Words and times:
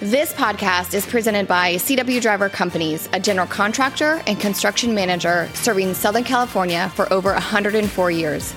This 0.00 0.32
podcast 0.32 0.92
is 0.92 1.06
presented 1.06 1.46
by 1.46 1.76
CW 1.76 2.20
Driver 2.20 2.48
Companies, 2.48 3.08
a 3.12 3.20
general 3.20 3.46
contractor 3.46 4.20
and 4.26 4.40
construction 4.40 4.92
manager 4.92 5.48
serving 5.54 5.94
Southern 5.94 6.24
California 6.24 6.90
for 6.96 7.10
over 7.12 7.32
104 7.32 8.10
years. 8.10 8.52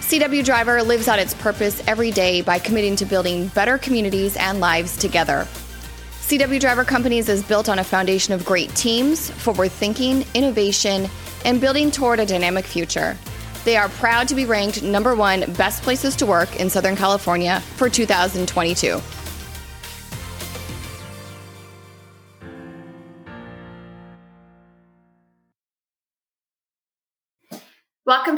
CW 0.00 0.42
Driver 0.42 0.82
lives 0.82 1.06
out 1.06 1.18
its 1.18 1.34
purpose 1.34 1.86
every 1.86 2.10
day 2.10 2.40
by 2.40 2.58
committing 2.58 2.96
to 2.96 3.04
building 3.04 3.48
better 3.48 3.76
communities 3.76 4.38
and 4.38 4.58
lives 4.58 4.96
together. 4.96 5.46
CW 6.22 6.58
Driver 6.58 6.84
Companies 6.84 7.28
is 7.28 7.42
built 7.42 7.68
on 7.68 7.78
a 7.78 7.84
foundation 7.84 8.32
of 8.32 8.46
great 8.46 8.74
teams, 8.74 9.28
forward 9.28 9.70
thinking, 9.70 10.24
innovation, 10.32 11.10
and 11.44 11.60
building 11.60 11.90
toward 11.90 12.20
a 12.20 12.26
dynamic 12.26 12.64
future. 12.64 13.18
They 13.66 13.76
are 13.76 13.90
proud 13.90 14.28
to 14.28 14.34
be 14.34 14.46
ranked 14.46 14.82
number 14.82 15.14
one 15.14 15.40
best 15.52 15.82
places 15.82 16.16
to 16.16 16.26
work 16.26 16.58
in 16.58 16.70
Southern 16.70 16.96
California 16.96 17.60
for 17.76 17.90
2022. 17.90 18.98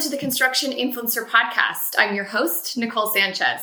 To 0.03 0.09
the 0.09 0.17
Construction 0.17 0.73
Influencer 0.73 1.25
Podcast. 1.25 1.95
I'm 1.97 2.13
your 2.13 2.25
host, 2.25 2.77
Nicole 2.77 3.07
Sanchez. 3.07 3.61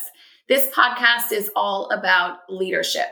This 0.49 0.73
podcast 0.73 1.33
is 1.33 1.51
all 1.55 1.91
about 1.91 2.39
leadership. 2.49 3.09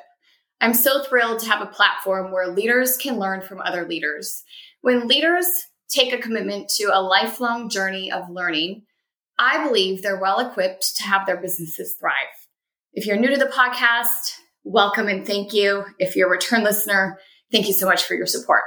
I'm 0.63 0.73
so 0.73 1.05
thrilled 1.05 1.41
to 1.41 1.47
have 1.51 1.61
a 1.61 1.67
platform 1.71 2.33
where 2.33 2.49
leaders 2.49 2.97
can 2.97 3.19
learn 3.19 3.43
from 3.43 3.61
other 3.61 3.87
leaders. 3.87 4.45
When 4.81 5.07
leaders 5.07 5.45
take 5.91 6.15
a 6.15 6.23
commitment 6.23 6.71
to 6.77 6.85
a 6.85 7.03
lifelong 7.03 7.69
journey 7.69 8.11
of 8.11 8.31
learning, 8.31 8.85
I 9.39 9.63
believe 9.63 10.01
they're 10.01 10.19
well 10.19 10.41
equipped 10.41 10.97
to 10.97 11.03
have 11.03 11.27
their 11.27 11.37
businesses 11.37 11.97
thrive. 12.01 12.15
If 12.95 13.05
you're 13.05 13.19
new 13.19 13.29
to 13.29 13.37
the 13.37 13.53
podcast, 13.53 14.39
welcome 14.65 15.07
and 15.07 15.27
thank 15.27 15.53
you. 15.53 15.85
If 15.99 16.17
you're 16.17 16.29
a 16.29 16.31
return 16.31 16.65
listener, 16.65 17.19
thank 17.53 17.67
you 17.67 17.75
so 17.75 17.85
much 17.85 18.05
for 18.05 18.15
your 18.15 18.27
support. 18.27 18.63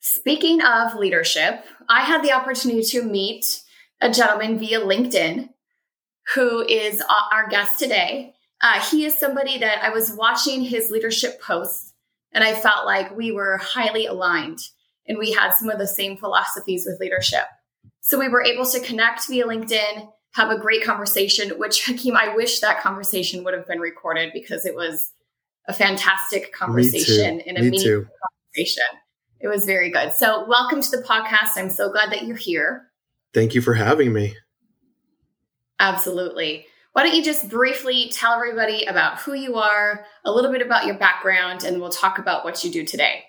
Speaking 0.00 0.62
of 0.62 0.94
leadership, 0.94 1.64
I 1.88 2.02
had 2.02 2.22
the 2.22 2.32
opportunity 2.32 2.82
to 2.82 3.02
meet 3.02 3.62
a 4.00 4.10
gentleman 4.10 4.58
via 4.58 4.80
LinkedIn 4.80 5.48
who 6.34 6.62
is 6.66 7.02
our 7.32 7.48
guest 7.48 7.78
today. 7.78 8.34
Uh, 8.60 8.80
he 8.80 9.04
is 9.04 9.18
somebody 9.18 9.58
that 9.58 9.82
I 9.82 9.90
was 9.90 10.12
watching 10.12 10.62
his 10.62 10.90
leadership 10.90 11.40
posts 11.40 11.94
and 12.32 12.44
I 12.44 12.54
felt 12.54 12.86
like 12.86 13.16
we 13.16 13.32
were 13.32 13.56
highly 13.58 14.06
aligned 14.06 14.60
and 15.06 15.18
we 15.18 15.32
had 15.32 15.52
some 15.54 15.70
of 15.70 15.78
the 15.78 15.86
same 15.86 16.16
philosophies 16.16 16.84
with 16.86 17.00
leadership. 17.00 17.44
So 18.00 18.18
we 18.18 18.28
were 18.28 18.42
able 18.42 18.66
to 18.66 18.80
connect 18.80 19.26
via 19.26 19.46
LinkedIn, 19.46 20.08
have 20.34 20.50
a 20.50 20.58
great 20.58 20.84
conversation, 20.84 21.50
which 21.58 21.84
Hakim, 21.84 22.16
I 22.16 22.34
wish 22.34 22.60
that 22.60 22.80
conversation 22.80 23.42
would 23.44 23.54
have 23.54 23.66
been 23.66 23.80
recorded 23.80 24.32
because 24.32 24.66
it 24.66 24.74
was 24.74 25.12
a 25.66 25.72
fantastic 25.72 26.52
conversation 26.52 27.40
and 27.40 27.58
a 27.58 27.62
Me 27.62 27.70
meaningful 27.70 28.02
too. 28.02 28.08
conversation. 28.54 28.84
It 29.40 29.46
was 29.48 29.64
very 29.64 29.90
good. 29.90 30.12
So, 30.12 30.44
welcome 30.48 30.80
to 30.80 30.90
the 30.90 31.02
podcast. 31.02 31.50
I'm 31.56 31.70
so 31.70 31.90
glad 31.90 32.10
that 32.10 32.24
you're 32.24 32.36
here. 32.36 32.88
Thank 33.32 33.54
you 33.54 33.62
for 33.62 33.74
having 33.74 34.12
me. 34.12 34.34
Absolutely. 35.78 36.66
Why 36.92 37.04
don't 37.04 37.14
you 37.14 37.22
just 37.22 37.48
briefly 37.48 38.10
tell 38.12 38.32
everybody 38.32 38.84
about 38.86 39.20
who 39.20 39.34
you 39.34 39.54
are, 39.56 40.04
a 40.24 40.32
little 40.32 40.50
bit 40.50 40.62
about 40.62 40.86
your 40.86 40.96
background, 40.98 41.62
and 41.62 41.80
we'll 41.80 41.90
talk 41.90 42.18
about 42.18 42.44
what 42.44 42.64
you 42.64 42.70
do 42.72 42.84
today. 42.84 43.22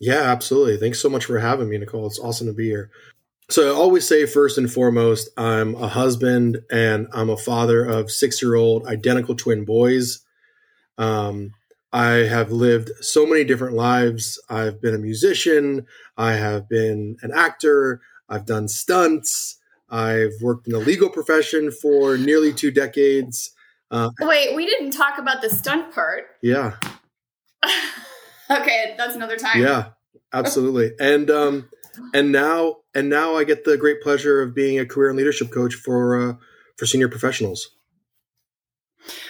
Yeah, 0.00 0.22
absolutely. 0.22 0.78
Thanks 0.78 1.00
so 1.00 1.10
much 1.10 1.26
for 1.26 1.38
having 1.38 1.68
me, 1.68 1.76
Nicole. 1.76 2.06
It's 2.06 2.18
awesome 2.18 2.46
to 2.46 2.54
be 2.54 2.66
here. 2.66 2.90
So, 3.50 3.70
I 3.70 3.76
always 3.76 4.08
say, 4.08 4.24
first 4.24 4.56
and 4.56 4.72
foremost, 4.72 5.28
I'm 5.36 5.74
a 5.74 5.88
husband 5.88 6.60
and 6.70 7.06
I'm 7.12 7.28
a 7.28 7.36
father 7.36 7.84
of 7.84 8.10
six 8.10 8.40
year 8.40 8.54
old 8.54 8.86
identical 8.86 9.34
twin 9.34 9.66
boys. 9.66 10.24
Um, 10.96 11.52
I 11.96 12.26
have 12.26 12.52
lived 12.52 12.90
so 13.00 13.24
many 13.24 13.42
different 13.42 13.74
lives. 13.74 14.38
I've 14.50 14.82
been 14.82 14.94
a 14.94 14.98
musician, 14.98 15.86
I 16.18 16.32
have 16.32 16.68
been 16.68 17.16
an 17.22 17.32
actor, 17.32 18.02
I've 18.28 18.44
done 18.44 18.68
stunts, 18.68 19.56
I've 19.88 20.34
worked 20.42 20.66
in 20.66 20.74
the 20.74 20.78
legal 20.78 21.08
profession 21.08 21.70
for 21.70 22.18
nearly 22.18 22.52
two 22.52 22.70
decades. 22.70 23.52
Uh, 23.90 24.10
Wait, 24.20 24.54
we 24.54 24.66
didn't 24.66 24.90
talk 24.90 25.18
about 25.18 25.40
the 25.40 25.48
stunt 25.48 25.94
part. 25.94 26.24
yeah, 26.42 26.74
okay, 28.50 28.94
that's 28.98 29.14
another 29.14 29.38
time. 29.38 29.62
Yeah, 29.62 29.92
absolutely. 30.34 30.92
And 31.00 31.30
um, 31.30 31.70
and 32.12 32.30
now 32.30 32.76
and 32.94 33.08
now 33.08 33.36
I 33.36 33.44
get 33.44 33.64
the 33.64 33.78
great 33.78 34.02
pleasure 34.02 34.42
of 34.42 34.54
being 34.54 34.78
a 34.78 34.84
career 34.84 35.08
and 35.08 35.16
leadership 35.16 35.50
coach 35.50 35.74
for 35.74 36.20
uh, 36.20 36.34
for 36.76 36.84
senior 36.84 37.08
professionals. 37.08 37.70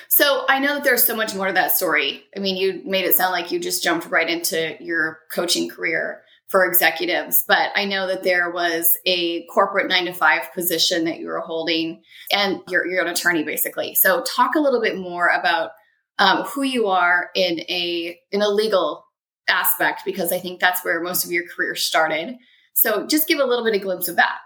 So 0.08 0.44
I 0.48 0.58
know 0.58 0.74
that 0.74 0.84
there's 0.84 1.04
so 1.04 1.16
much 1.16 1.34
more 1.34 1.46
to 1.48 1.52
that 1.52 1.72
story. 1.72 2.24
I 2.36 2.40
mean, 2.40 2.56
you 2.56 2.82
made 2.84 3.04
it 3.04 3.14
sound 3.14 3.32
like 3.32 3.52
you 3.52 3.58
just 3.58 3.82
jumped 3.82 4.06
right 4.06 4.28
into 4.28 4.76
your 4.80 5.20
coaching 5.30 5.68
career 5.68 6.22
for 6.48 6.64
executives, 6.64 7.44
but 7.48 7.70
I 7.74 7.86
know 7.86 8.06
that 8.06 8.22
there 8.22 8.50
was 8.50 8.96
a 9.04 9.44
corporate 9.46 9.88
nine 9.88 10.04
to 10.06 10.12
five 10.12 10.52
position 10.54 11.04
that 11.04 11.18
you 11.18 11.26
were 11.26 11.40
holding, 11.40 12.02
and 12.30 12.60
you're, 12.68 12.86
you're 12.86 13.02
an 13.02 13.08
attorney 13.08 13.42
basically. 13.42 13.96
So 13.96 14.22
talk 14.22 14.54
a 14.54 14.60
little 14.60 14.80
bit 14.80 14.96
more 14.96 15.26
about 15.28 15.72
um, 16.18 16.44
who 16.44 16.62
you 16.62 16.86
are 16.86 17.30
in 17.34 17.60
a 17.60 18.18
in 18.30 18.42
a 18.42 18.48
legal 18.48 19.04
aspect, 19.48 20.02
because 20.04 20.32
I 20.32 20.38
think 20.38 20.60
that's 20.60 20.84
where 20.84 21.00
most 21.00 21.24
of 21.24 21.32
your 21.32 21.48
career 21.48 21.74
started. 21.74 22.36
So 22.74 23.06
just 23.06 23.28
give 23.28 23.38
a 23.38 23.44
little 23.44 23.64
bit 23.64 23.74
of 23.74 23.82
glimpse 23.82 24.08
of 24.08 24.16
that. 24.16 24.38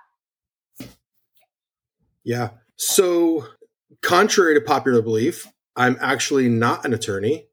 Yeah. 2.24 2.50
So, 2.76 3.46
contrary 4.02 4.54
to 4.54 4.60
popular 4.60 5.02
belief, 5.02 5.46
I'm 5.76 5.96
actually 6.00 6.48
not 6.48 6.84
an 6.84 6.92
attorney. 6.92 7.46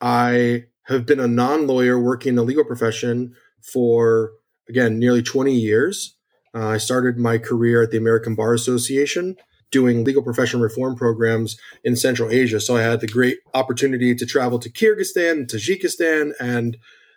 I 0.00 0.64
have 0.84 1.06
been 1.06 1.20
a 1.20 1.28
non 1.28 1.66
lawyer 1.66 1.98
working 1.98 2.30
in 2.30 2.36
the 2.36 2.42
legal 2.42 2.64
profession 2.64 3.34
for, 3.60 4.32
again, 4.68 4.98
nearly 4.98 5.22
20 5.22 5.52
years. 5.52 6.16
Uh, 6.54 6.68
I 6.68 6.78
started 6.78 7.16
my 7.18 7.38
career 7.38 7.82
at 7.82 7.90
the 7.90 7.98
American 7.98 8.34
Bar 8.34 8.54
Association 8.54 9.36
doing 9.70 10.02
legal 10.02 10.22
profession 10.22 10.60
reform 10.60 10.96
programs 10.96 11.56
in 11.84 11.94
Central 11.96 12.30
Asia. 12.30 12.60
So 12.60 12.76
I 12.76 12.82
had 12.82 13.00
the 13.00 13.06
great 13.06 13.38
opportunity 13.54 14.14
to 14.14 14.26
travel 14.26 14.58
to 14.58 14.70
Kyrgyzstan 14.70 15.46
Tajikistan. 15.46 16.32
And 16.40 16.76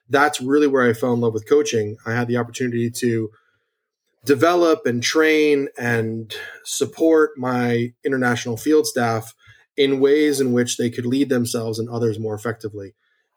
that's 0.10 0.40
really 0.40 0.68
where 0.68 0.88
I 0.88 0.94
fell 0.94 1.14
in 1.14 1.22
love 1.22 1.34
with 1.34 1.50
coaching. 1.50 1.98
I 2.06 2.14
had 2.14 2.28
the 2.28 2.38
opportunity 2.38 2.92
to 2.92 3.32
develop 4.26 4.86
and 4.86 5.04
train 5.04 5.68
and 5.78 6.34
support 6.64 7.32
my 7.38 7.94
international 8.06 8.58
field 8.58 8.88
staff 8.88 9.34
in 9.76 10.00
ways 10.00 10.40
in 10.40 10.54
which 10.54 10.78
they 10.78 10.90
could 10.90 11.06
lead 11.06 11.30
themselves 11.30 11.80
and 11.80 11.90
others 11.90 12.20
more 12.20 12.36
effectively. 12.36 12.94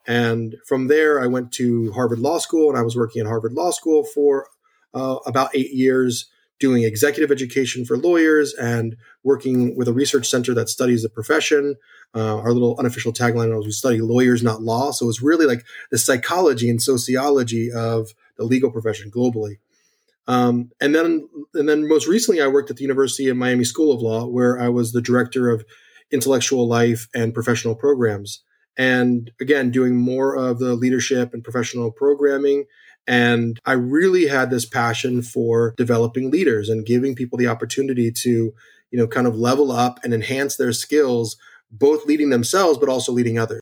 And 0.07 0.57
from 0.67 0.87
there, 0.87 1.21
I 1.21 1.27
went 1.27 1.51
to 1.53 1.93
Harvard 1.93 2.21
Law 2.21 2.39
School 2.39 2.69
and 2.69 2.79
I 2.79 2.83
was 2.83 2.97
working 2.97 3.21
at 3.21 3.27
Harvard 3.27 3.55
Law 3.55 3.71
School 3.71 4.05
for 4.05 4.47
uh, 4.95 5.17
about 5.27 5.51
eight 5.55 5.73
years, 5.73 6.31
doing 6.61 6.85
executive 6.85 7.33
education 7.33 7.85
for 7.85 7.99
lawyers 7.99 8.55
and 8.55 8.97
working 9.25 9.77
with 9.77 9.89
a 9.89 9.93
research 9.93 10.29
center 10.29 10.55
that 10.55 10.69
studies 10.69 11.03
the 11.03 11.09
profession. 11.09 11.75
Uh, 12.15 12.39
our 12.39 12.53
little 12.53 12.79
unofficial 12.79 13.13
tagline 13.13 13.55
was 13.55 13.67
we 13.67 13.73
study 13.73 14.01
lawyers, 14.01 14.43
not 14.43 14.63
law. 14.63 14.93
So 14.93 15.09
it's 15.09 15.23
really 15.23 15.47
like 15.47 15.65
the 15.91 15.99
psychology 15.99 16.71
and 16.71 16.81
sociology 16.81 17.71
of 17.73 18.11
the 18.39 18.45
legal 18.45 18.71
profession 18.71 19.11
globally. 19.11 19.57
Um, 20.29 20.71
and 20.81 20.95
then, 20.95 21.29
and 21.55 21.69
then 21.69 21.89
most 21.89 22.07
recently, 22.09 22.43
I 22.43 22.49
worked 22.49 22.71
at 22.71 22.77
the 22.77 22.83
University 22.83 23.29
of 23.29 23.37
Miami 23.37 23.65
School 23.65 23.93
of 23.93 24.03
Law, 24.03 24.27
where 24.27 24.61
I 24.61 24.69
was 24.69 24.93
the 24.93 25.03
director 25.03 25.51
of 25.51 25.65
intellectual 26.11 26.67
life 26.69 27.09
and 27.15 27.35
professional 27.35 27.75
programs. 27.75 28.43
And 28.77 29.31
again, 29.41 29.71
doing 29.71 29.97
more 29.97 30.37
of 30.37 30.59
the 30.59 30.75
leadership 30.75 31.33
and 31.33 31.43
professional 31.43 31.91
programming. 31.91 32.65
And 33.07 33.61
I 33.65 33.73
really 33.73 34.27
had 34.27 34.51
this 34.51 34.67
passion 34.67 35.23
for 35.23 35.75
developing 35.77 36.31
leaders 36.31 36.69
and 36.69 36.85
giving 36.85 37.15
people 37.15 37.39
the 37.39 37.47
opportunity 37.47 38.11
to, 38.11 38.53
you 38.91 38.99
know, 38.99 39.07
kind 39.07 39.27
of 39.27 39.37
level 39.37 39.71
up 39.71 40.01
and 40.03 40.13
enhance 40.13 40.57
their 40.57 40.73
skills, 40.73 41.37
both 41.71 42.05
leading 42.05 42.31
themselves, 42.31 42.79
but 42.79 42.89
also 42.89 43.13
leading 43.13 43.39
others. 43.39 43.61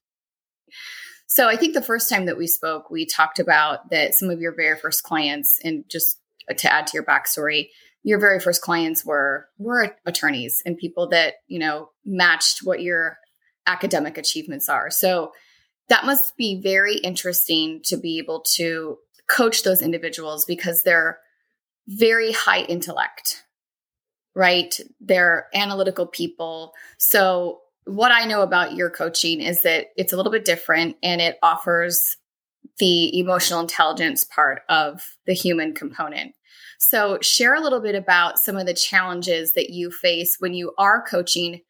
So 1.26 1.48
I 1.48 1.56
think 1.56 1.74
the 1.74 1.82
first 1.82 2.08
time 2.08 2.26
that 2.26 2.38
we 2.38 2.46
spoke, 2.46 2.90
we 2.90 3.06
talked 3.06 3.38
about 3.38 3.90
that 3.90 4.14
some 4.14 4.30
of 4.30 4.40
your 4.40 4.54
very 4.54 4.78
first 4.78 5.02
clients, 5.02 5.58
and 5.64 5.84
just 5.88 6.18
to 6.56 6.72
add 6.72 6.86
to 6.88 6.92
your 6.94 7.04
backstory, 7.04 7.68
your 8.02 8.20
very 8.20 8.40
first 8.40 8.62
clients 8.62 9.04
were 9.04 9.48
were 9.58 9.96
attorneys 10.06 10.62
and 10.66 10.76
people 10.76 11.08
that 11.08 11.34
you 11.48 11.58
know 11.58 11.90
matched 12.04 12.60
what 12.62 12.82
your 12.82 13.18
academic 13.66 14.18
achievements 14.18 14.68
are. 14.68 14.90
So 14.90 15.32
that 15.88 16.04
must 16.04 16.36
be 16.36 16.60
very 16.62 16.96
interesting 16.96 17.80
to 17.84 17.96
be 17.96 18.18
able 18.18 18.40
to 18.56 18.98
coach 19.28 19.62
those 19.62 19.82
individuals 19.82 20.44
because 20.44 20.82
they're 20.82 21.18
very 21.86 22.32
high 22.32 22.62
intellect, 22.62 23.42
right? 24.34 24.78
They're 25.00 25.48
analytical 25.54 26.06
people. 26.06 26.72
So 26.98 27.60
what 27.86 28.12
I 28.12 28.24
know 28.24 28.42
about 28.42 28.74
your 28.74 28.90
coaching 28.90 29.40
is 29.40 29.62
that 29.62 29.88
it's 29.96 30.12
a 30.12 30.16
little 30.16 30.32
bit 30.32 30.44
different 30.44 30.96
and 31.02 31.20
it 31.20 31.38
offers 31.42 32.16
the 32.78 33.18
emotional 33.18 33.60
intelligence 33.60 34.24
part 34.24 34.62
of 34.68 35.02
the 35.26 35.34
human 35.34 35.74
component. 35.74 36.34
So, 36.78 37.18
share 37.22 37.54
a 37.54 37.60
little 37.60 37.80
bit 37.80 37.94
about 37.94 38.38
some 38.38 38.56
of 38.56 38.66
the 38.66 38.74
challenges 38.74 39.52
that 39.52 39.70
you 39.70 39.90
face 39.90 40.36
when 40.38 40.54
you 40.54 40.72
are 40.76 41.02
coaching 41.02 41.60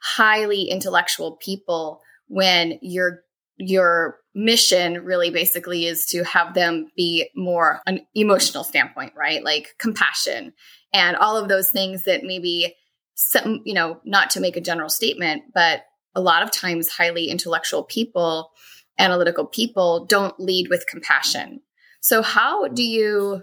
highly 0.00 0.64
intellectual 0.64 1.36
people 1.36 2.00
when 2.28 2.78
your 2.82 3.22
your 3.56 4.18
mission 4.34 5.04
really 5.04 5.30
basically 5.30 5.86
is 5.86 6.06
to 6.06 6.22
have 6.22 6.54
them 6.54 6.86
be 6.96 7.28
more 7.34 7.80
an 7.86 8.06
emotional 8.14 8.62
standpoint, 8.62 9.12
right? 9.16 9.42
Like 9.42 9.74
compassion 9.78 10.52
and 10.92 11.16
all 11.16 11.36
of 11.36 11.48
those 11.48 11.70
things 11.70 12.04
that 12.04 12.22
maybe 12.22 12.76
some, 13.14 13.62
you 13.64 13.74
know, 13.74 14.00
not 14.04 14.30
to 14.30 14.40
make 14.40 14.56
a 14.56 14.60
general 14.60 14.88
statement, 14.88 15.42
but 15.52 15.82
a 16.14 16.20
lot 16.20 16.44
of 16.44 16.52
times 16.52 16.88
highly 16.88 17.26
intellectual 17.26 17.82
people, 17.82 18.52
analytical 18.98 19.46
people 19.46 20.06
don't 20.06 20.38
lead 20.38 20.68
with 20.68 20.86
compassion. 20.86 21.60
So 22.00 22.22
how 22.22 22.68
do 22.68 22.82
you 22.82 23.42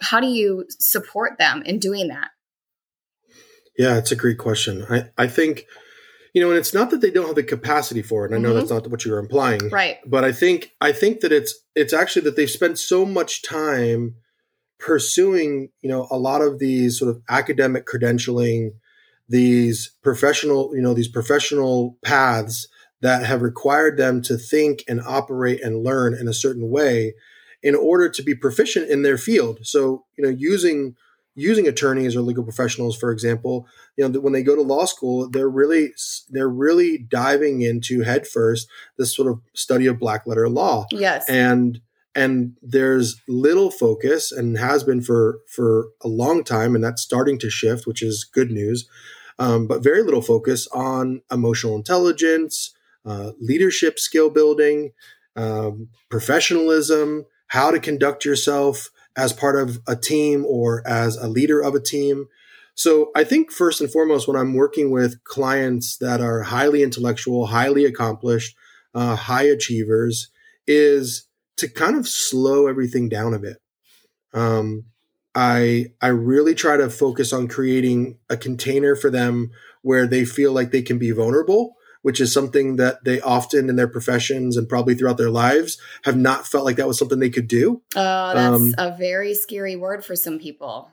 how 0.00 0.20
do 0.20 0.26
you 0.26 0.66
support 0.68 1.38
them 1.38 1.62
in 1.62 1.78
doing 1.78 2.08
that? 2.08 2.30
Yeah, 3.78 3.96
it's 3.96 4.12
a 4.12 4.16
great 4.16 4.38
question. 4.38 4.86
I, 4.88 5.10
I 5.18 5.26
think, 5.26 5.66
you 6.34 6.40
know, 6.40 6.50
and 6.50 6.58
it's 6.58 6.74
not 6.74 6.90
that 6.90 7.00
they 7.00 7.10
don't 7.10 7.26
have 7.26 7.34
the 7.34 7.42
capacity 7.42 8.02
for 8.02 8.24
it. 8.24 8.32
And 8.32 8.34
I 8.34 8.38
know 8.38 8.50
mm-hmm. 8.50 8.58
that's 8.58 8.70
not 8.70 8.90
what 8.90 9.04
you're 9.04 9.18
implying. 9.18 9.68
Right. 9.68 9.98
But 10.06 10.24
I 10.24 10.32
think 10.32 10.72
I 10.80 10.92
think 10.92 11.20
that 11.20 11.32
it's 11.32 11.54
it's 11.74 11.92
actually 11.92 12.22
that 12.22 12.36
they've 12.36 12.50
spent 12.50 12.78
so 12.78 13.04
much 13.04 13.42
time 13.42 14.16
pursuing, 14.78 15.70
you 15.80 15.88
know, 15.88 16.06
a 16.10 16.18
lot 16.18 16.42
of 16.42 16.58
these 16.58 16.98
sort 16.98 17.10
of 17.10 17.22
academic 17.28 17.86
credentialing, 17.86 18.70
these 19.28 19.94
professional, 20.02 20.74
you 20.74 20.82
know, 20.82 20.94
these 20.94 21.08
professional 21.08 21.98
paths 22.04 22.68
that 23.00 23.24
have 23.24 23.42
required 23.42 23.98
them 23.98 24.22
to 24.22 24.36
think 24.36 24.82
and 24.88 25.00
operate 25.00 25.62
and 25.62 25.84
learn 25.84 26.14
in 26.14 26.28
a 26.28 26.34
certain 26.34 26.70
way 26.70 27.14
in 27.62 27.74
order 27.74 28.08
to 28.08 28.22
be 28.22 28.34
proficient 28.34 28.88
in 28.88 29.02
their 29.02 29.18
field. 29.18 29.60
So, 29.62 30.04
you 30.16 30.24
know, 30.24 30.30
using 30.30 30.94
using 31.36 31.68
attorneys 31.68 32.16
or 32.16 32.22
legal 32.22 32.42
professionals, 32.42 32.96
for 32.96 33.12
example, 33.12 33.66
you 33.96 34.08
know, 34.08 34.20
when 34.20 34.32
they 34.32 34.42
go 34.42 34.56
to 34.56 34.62
law 34.62 34.86
school, 34.86 35.28
they're 35.28 35.50
really 35.50 35.92
they're 36.30 36.48
really 36.48 36.98
diving 36.98 37.62
into 37.62 38.02
headfirst 38.02 38.68
this 38.98 39.14
sort 39.14 39.30
of 39.30 39.40
study 39.54 39.86
of 39.86 39.98
black 39.98 40.26
letter 40.26 40.48
law. 40.48 40.86
Yes, 40.90 41.28
and 41.28 41.80
and 42.14 42.56
there's 42.62 43.20
little 43.28 43.70
focus 43.70 44.32
and 44.32 44.58
has 44.58 44.82
been 44.82 45.02
for 45.02 45.40
for 45.46 45.88
a 46.02 46.08
long 46.08 46.42
time, 46.42 46.74
and 46.74 46.82
that's 46.82 47.02
starting 47.02 47.38
to 47.40 47.50
shift, 47.50 47.86
which 47.86 48.02
is 48.02 48.24
good 48.24 48.50
news. 48.50 48.88
Um, 49.38 49.66
but 49.66 49.84
very 49.84 50.02
little 50.02 50.22
focus 50.22 50.66
on 50.68 51.20
emotional 51.30 51.76
intelligence, 51.76 52.72
uh, 53.06 53.32
leadership 53.40 53.98
skill 53.98 54.30
building, 54.30 54.92
um, 55.36 55.88
professionalism, 56.10 57.24
how 57.48 57.70
to 57.70 57.78
conduct 57.78 58.24
yourself 58.24 58.90
as 59.16 59.32
part 59.32 59.56
of 59.56 59.80
a 59.86 59.96
team 59.96 60.44
or 60.46 60.86
as 60.86 61.16
a 61.16 61.28
leader 61.28 61.60
of 61.60 61.74
a 61.74 61.80
team. 61.80 62.26
So 62.74 63.10
I 63.14 63.24
think 63.24 63.50
first 63.50 63.80
and 63.80 63.90
foremost, 63.90 64.28
when 64.28 64.36
I'm 64.36 64.54
working 64.54 64.90
with 64.90 65.22
clients 65.24 65.96
that 65.98 66.20
are 66.20 66.42
highly 66.42 66.82
intellectual, 66.82 67.46
highly 67.46 67.86
accomplished, 67.86 68.54
uh, 68.94 69.16
high 69.16 69.44
achievers, 69.44 70.28
is 70.66 71.26
to 71.56 71.68
kind 71.68 71.96
of 71.96 72.06
slow 72.06 72.66
everything 72.66 73.08
down 73.08 73.32
a 73.32 73.38
bit. 73.38 73.58
Um, 74.34 74.84
I 75.34 75.86
I 76.02 76.08
really 76.08 76.54
try 76.54 76.76
to 76.76 76.90
focus 76.90 77.32
on 77.32 77.48
creating 77.48 78.18
a 78.28 78.36
container 78.36 78.94
for 78.96 79.10
them 79.10 79.52
where 79.82 80.06
they 80.06 80.24
feel 80.24 80.52
like 80.52 80.70
they 80.70 80.82
can 80.82 80.98
be 80.98 81.12
vulnerable 81.12 81.75
which 82.06 82.20
is 82.20 82.32
something 82.32 82.76
that 82.76 83.02
they 83.02 83.20
often 83.20 83.68
in 83.68 83.74
their 83.74 83.88
professions 83.88 84.56
and 84.56 84.68
probably 84.68 84.94
throughout 84.94 85.16
their 85.16 85.28
lives 85.28 85.76
have 86.04 86.16
not 86.16 86.46
felt 86.46 86.64
like 86.64 86.76
that 86.76 86.86
was 86.86 86.96
something 86.96 87.18
they 87.18 87.28
could 87.28 87.48
do. 87.48 87.82
Oh, 87.96 88.32
that's 88.32 88.62
um, 88.62 88.74
a 88.78 88.96
very 88.96 89.34
scary 89.34 89.74
word 89.74 90.04
for 90.04 90.14
some 90.14 90.38
people. 90.38 90.88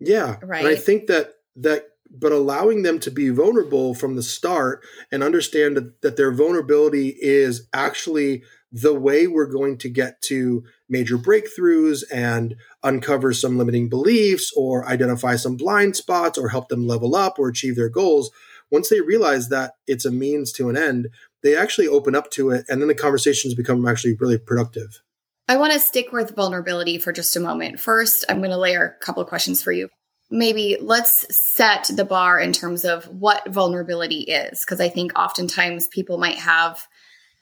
Yeah. 0.00 0.38
Right. 0.42 0.64
And 0.64 0.66
I 0.66 0.74
think 0.74 1.06
that 1.06 1.34
that 1.54 1.84
but 2.10 2.32
allowing 2.32 2.82
them 2.82 2.98
to 2.98 3.12
be 3.12 3.28
vulnerable 3.28 3.94
from 3.94 4.16
the 4.16 4.24
start 4.24 4.82
and 5.12 5.22
understand 5.22 5.76
that, 5.76 6.02
that 6.02 6.16
their 6.16 6.32
vulnerability 6.32 7.14
is 7.20 7.68
actually 7.72 8.42
the 8.72 8.98
way 8.98 9.28
we're 9.28 9.46
going 9.46 9.78
to 9.78 9.88
get 9.88 10.20
to 10.22 10.64
major 10.88 11.16
breakthroughs 11.16 12.02
and 12.12 12.56
uncover 12.82 13.32
some 13.32 13.56
limiting 13.56 13.88
beliefs 13.88 14.52
or 14.56 14.84
identify 14.88 15.36
some 15.36 15.56
blind 15.56 15.94
spots 15.94 16.36
or 16.36 16.48
help 16.48 16.68
them 16.70 16.88
level 16.88 17.14
up 17.14 17.38
or 17.38 17.46
achieve 17.46 17.76
their 17.76 17.88
goals 17.88 18.32
once 18.70 18.88
they 18.88 19.00
realize 19.00 19.48
that 19.48 19.72
it's 19.86 20.04
a 20.04 20.10
means 20.10 20.52
to 20.52 20.68
an 20.68 20.76
end, 20.76 21.08
they 21.42 21.56
actually 21.56 21.88
open 21.88 22.14
up 22.14 22.30
to 22.32 22.50
it 22.50 22.64
and 22.68 22.80
then 22.80 22.88
the 22.88 22.94
conversations 22.94 23.54
become 23.54 23.86
actually 23.86 24.14
really 24.14 24.38
productive. 24.38 25.02
I 25.48 25.56
want 25.56 25.72
to 25.72 25.80
stick 25.80 26.12
with 26.12 26.36
vulnerability 26.36 26.98
for 26.98 27.12
just 27.12 27.34
a 27.34 27.40
moment. 27.40 27.80
First, 27.80 28.24
I'm 28.28 28.38
going 28.38 28.50
to 28.50 28.56
layer 28.56 28.96
a 29.00 29.04
couple 29.04 29.22
of 29.22 29.28
questions 29.28 29.60
for 29.60 29.72
you. 29.72 29.88
Maybe 30.30 30.76
let's 30.80 31.26
set 31.36 31.90
the 31.92 32.04
bar 32.04 32.38
in 32.38 32.52
terms 32.52 32.84
of 32.84 33.06
what 33.06 33.48
vulnerability 33.48 34.20
is, 34.20 34.64
because 34.64 34.80
I 34.80 34.88
think 34.88 35.18
oftentimes 35.18 35.88
people 35.88 36.18
might 36.18 36.38
have 36.38 36.86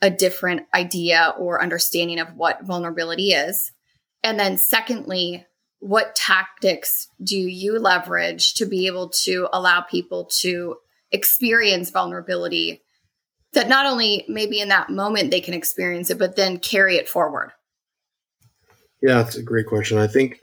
a 0.01 0.09
different 0.09 0.63
idea 0.73 1.35
or 1.37 1.61
understanding 1.61 2.19
of 2.19 2.33
what 2.35 2.65
vulnerability 2.65 3.31
is. 3.31 3.71
And 4.23 4.39
then, 4.39 4.57
secondly, 4.57 5.45
what 5.79 6.15
tactics 6.15 7.07
do 7.23 7.37
you 7.37 7.77
leverage 7.77 8.55
to 8.55 8.65
be 8.65 8.87
able 8.87 9.09
to 9.09 9.47
allow 9.53 9.81
people 9.81 10.25
to 10.39 10.77
experience 11.11 11.89
vulnerability 11.89 12.81
that 13.53 13.67
not 13.67 13.85
only 13.85 14.25
maybe 14.27 14.59
in 14.59 14.69
that 14.69 14.89
moment 14.89 15.31
they 15.31 15.41
can 15.41 15.53
experience 15.53 16.09
it, 16.09 16.19
but 16.19 16.35
then 16.35 16.59
carry 16.59 16.95
it 16.97 17.09
forward? 17.09 17.51
Yeah, 19.01 19.15
that's 19.23 19.37
a 19.37 19.43
great 19.43 19.65
question. 19.65 19.97
I 19.97 20.07
think, 20.07 20.41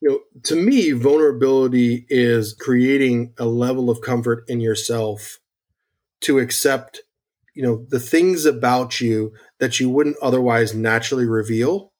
you 0.00 0.08
know, 0.08 0.20
to 0.44 0.56
me, 0.56 0.92
vulnerability 0.92 2.06
is 2.08 2.54
creating 2.54 3.34
a 3.38 3.44
level 3.44 3.90
of 3.90 4.00
comfort 4.00 4.44
in 4.48 4.60
yourself 4.60 5.38
to 6.22 6.38
accept, 6.38 7.02
you 7.54 7.62
know, 7.62 7.84
the 7.88 8.00
things 8.00 8.46
about 8.46 9.00
you 9.00 9.32
that 9.58 9.78
you 9.78 9.90
wouldn't 9.90 10.16
otherwise 10.22 10.74
naturally 10.74 11.26
reveal. 11.26 11.92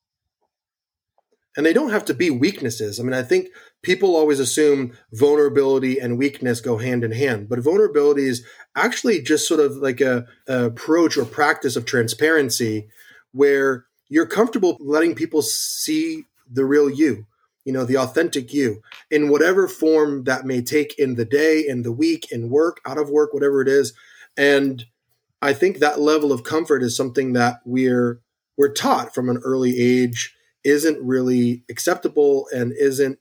And 1.56 1.66
they 1.66 1.72
don't 1.72 1.90
have 1.90 2.04
to 2.06 2.14
be 2.14 2.30
weaknesses. 2.30 2.98
I 2.98 3.02
mean, 3.02 3.12
I 3.12 3.22
think 3.22 3.48
people 3.82 4.16
always 4.16 4.40
assume 4.40 4.96
vulnerability 5.12 5.98
and 5.98 6.18
weakness 6.18 6.60
go 6.60 6.78
hand 6.78 7.04
in 7.04 7.12
hand, 7.12 7.48
but 7.48 7.60
vulnerability 7.60 8.24
is 8.24 8.44
actually 8.76 9.22
just 9.22 9.48
sort 9.48 9.60
of 9.60 9.76
like 9.76 10.00
a, 10.00 10.26
a, 10.46 10.66
approach 10.66 11.16
or 11.16 11.24
practice 11.24 11.76
of 11.76 11.84
transparency 11.84 12.88
where 13.32 13.86
you're 14.08 14.26
comfortable 14.26 14.76
letting 14.80 15.14
people 15.14 15.42
see 15.42 16.24
the 16.50 16.64
real 16.64 16.90
you, 16.90 17.26
you 17.64 17.72
know, 17.72 17.84
the 17.84 17.96
authentic 17.96 18.52
you 18.52 18.82
in 19.10 19.30
whatever 19.30 19.68
form 19.68 20.24
that 20.24 20.44
may 20.44 20.60
take 20.60 20.98
in 20.98 21.14
the 21.14 21.24
day, 21.24 21.64
in 21.66 21.82
the 21.82 21.92
week, 21.92 22.30
in 22.30 22.50
work, 22.50 22.80
out 22.86 22.98
of 22.98 23.08
work, 23.08 23.32
whatever 23.32 23.62
it 23.62 23.68
is. 23.68 23.92
And 24.36 24.84
I 25.40 25.52
think 25.52 25.78
that 25.78 26.00
level 26.00 26.32
of 26.32 26.44
comfort 26.44 26.82
is 26.82 26.96
something 26.96 27.32
that 27.32 27.60
we're 27.64 28.20
we're 28.58 28.72
taught 28.72 29.14
from 29.14 29.30
an 29.30 29.38
early 29.38 29.80
age 29.80 30.36
isn't 30.64 31.00
really 31.02 31.64
acceptable 31.70 32.46
and 32.52 32.74
isn't 32.78 33.18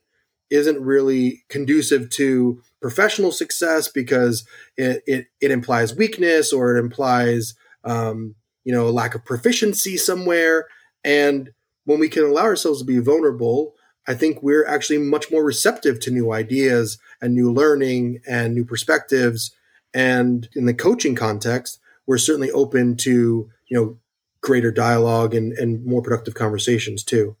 isn't 0.50 0.80
really 0.80 1.44
conducive 1.48 2.10
to 2.10 2.60
professional 2.80 3.32
success 3.32 3.88
because 3.88 4.44
it, 4.76 5.02
it, 5.06 5.26
it 5.40 5.50
implies 5.50 5.94
weakness 5.94 6.52
or 6.52 6.76
it 6.76 6.80
implies 6.80 7.54
um, 7.84 8.34
you 8.64 8.72
know 8.72 8.88
a 8.88 8.90
lack 8.90 9.14
of 9.14 9.24
proficiency 9.24 9.96
somewhere. 9.96 10.66
And 11.04 11.50
when 11.84 11.98
we 11.98 12.08
can 12.08 12.24
allow 12.24 12.42
ourselves 12.42 12.80
to 12.80 12.84
be 12.84 12.98
vulnerable 12.98 13.74
i 14.06 14.14
think 14.14 14.42
we're 14.42 14.66
actually 14.66 14.98
much 14.98 15.30
more 15.30 15.44
receptive 15.44 16.00
to 16.00 16.10
new 16.10 16.32
ideas 16.32 16.98
and 17.20 17.34
new 17.34 17.52
learning 17.52 18.20
and 18.26 18.54
new 18.54 18.64
perspectives. 18.64 19.54
And 19.92 20.48
in 20.54 20.66
the 20.66 20.74
coaching 20.74 21.14
context 21.14 21.80
we're 22.06 22.18
certainly 22.18 22.50
open 22.50 22.96
to 22.96 23.48
you 23.68 23.76
know 23.76 23.98
greater 24.40 24.72
dialogue 24.72 25.34
and, 25.34 25.52
and 25.52 25.84
more 25.84 26.02
productive 26.02 26.34
conversations 26.34 27.04
too 27.04 27.36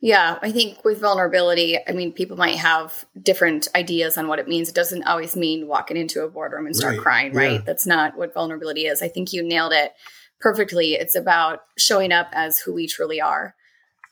yeah, 0.00 0.38
I 0.40 0.52
think 0.52 0.84
with 0.84 1.00
vulnerability, 1.00 1.78
I 1.86 1.92
mean, 1.92 2.12
people 2.12 2.36
might 2.36 2.56
have 2.56 3.04
different 3.20 3.68
ideas 3.74 4.16
on 4.16 4.28
what 4.28 4.38
it 4.38 4.48
means. 4.48 4.68
It 4.68 4.74
doesn't 4.74 5.04
always 5.04 5.36
mean 5.36 5.66
walking 5.66 5.96
into 5.96 6.22
a 6.22 6.28
boardroom 6.28 6.66
and 6.66 6.76
start 6.76 6.94
right. 6.94 7.02
crying, 7.02 7.32
right? 7.32 7.52
Yeah. 7.52 7.62
That's 7.66 7.86
not 7.86 8.16
what 8.16 8.34
vulnerability 8.34 8.86
is. 8.86 9.02
I 9.02 9.08
think 9.08 9.32
you 9.32 9.42
nailed 9.42 9.72
it 9.72 9.92
perfectly. 10.40 10.94
It's 10.94 11.16
about 11.16 11.60
showing 11.76 12.12
up 12.12 12.28
as 12.32 12.58
who 12.58 12.72
we 12.72 12.86
truly 12.86 13.20
are. 13.20 13.54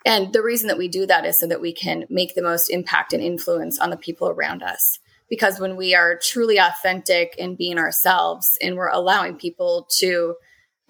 And 0.04 0.32
the 0.32 0.42
reason 0.42 0.68
that 0.68 0.78
we 0.78 0.88
do 0.88 1.06
that 1.06 1.24
is 1.24 1.38
so 1.38 1.46
that 1.46 1.60
we 1.60 1.72
can 1.72 2.04
make 2.08 2.34
the 2.34 2.42
most 2.42 2.68
impact 2.68 3.12
and 3.12 3.22
influence 3.22 3.78
on 3.78 3.90
the 3.90 3.96
people 3.96 4.28
around 4.28 4.62
us. 4.62 4.98
Because 5.28 5.58
when 5.58 5.76
we 5.76 5.94
are 5.94 6.18
truly 6.22 6.58
authentic 6.58 7.34
in 7.36 7.56
being 7.56 7.78
ourselves 7.78 8.56
and 8.62 8.76
we're 8.76 8.88
allowing 8.88 9.36
people 9.36 9.88
to 9.98 10.36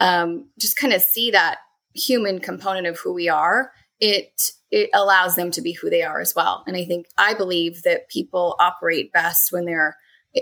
um, 0.00 0.50
just 0.58 0.76
kind 0.76 0.92
of 0.92 1.00
see 1.00 1.30
that 1.30 1.58
human 1.94 2.40
component 2.40 2.86
of 2.86 2.98
who 2.98 3.14
we 3.14 3.30
are, 3.30 3.72
it 4.00 4.50
it 4.70 4.90
allows 4.92 5.36
them 5.36 5.50
to 5.52 5.62
be 5.62 5.72
who 5.72 5.88
they 5.88 6.02
are 6.02 6.20
as 6.20 6.34
well. 6.34 6.64
And 6.66 6.76
I 6.76 6.84
think 6.84 7.06
I 7.16 7.34
believe 7.34 7.82
that 7.82 8.08
people 8.08 8.56
operate 8.58 9.12
best 9.12 9.52
when 9.52 9.64
they're 9.64 9.96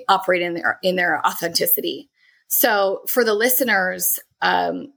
operating 0.08 0.48
in 0.48 0.54
their 0.54 0.78
in 0.82 0.96
their 0.96 1.24
authenticity. 1.26 2.10
So 2.48 3.02
for 3.08 3.24
the 3.24 3.34
listeners, 3.34 4.18
um, 4.42 4.92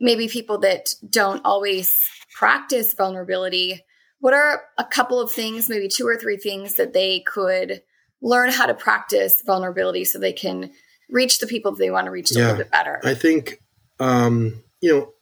maybe 0.00 0.28
people 0.28 0.58
that 0.58 0.94
don't 1.08 1.42
always 1.44 1.98
practice 2.36 2.94
vulnerability, 2.94 3.84
what 4.20 4.34
are 4.34 4.62
a 4.78 4.84
couple 4.84 5.20
of 5.20 5.30
things, 5.30 5.68
maybe 5.68 5.88
two 5.88 6.06
or 6.06 6.16
three 6.16 6.36
things 6.36 6.74
that 6.74 6.92
they 6.92 7.20
could 7.20 7.82
learn 8.22 8.50
how 8.50 8.66
to 8.66 8.74
practice 8.74 9.42
vulnerability 9.44 10.04
so 10.04 10.18
they 10.18 10.32
can 10.32 10.70
reach 11.10 11.38
the 11.38 11.46
people 11.46 11.72
that 11.72 11.78
they 11.78 11.90
want 11.90 12.06
to 12.06 12.10
reach 12.10 12.30
a 12.30 12.34
little 12.34 12.56
bit 12.56 12.70
better. 12.70 13.00
I 13.04 13.14
think 13.14 13.60
um, 14.00 14.62
you 14.80 14.92
know 14.92 15.12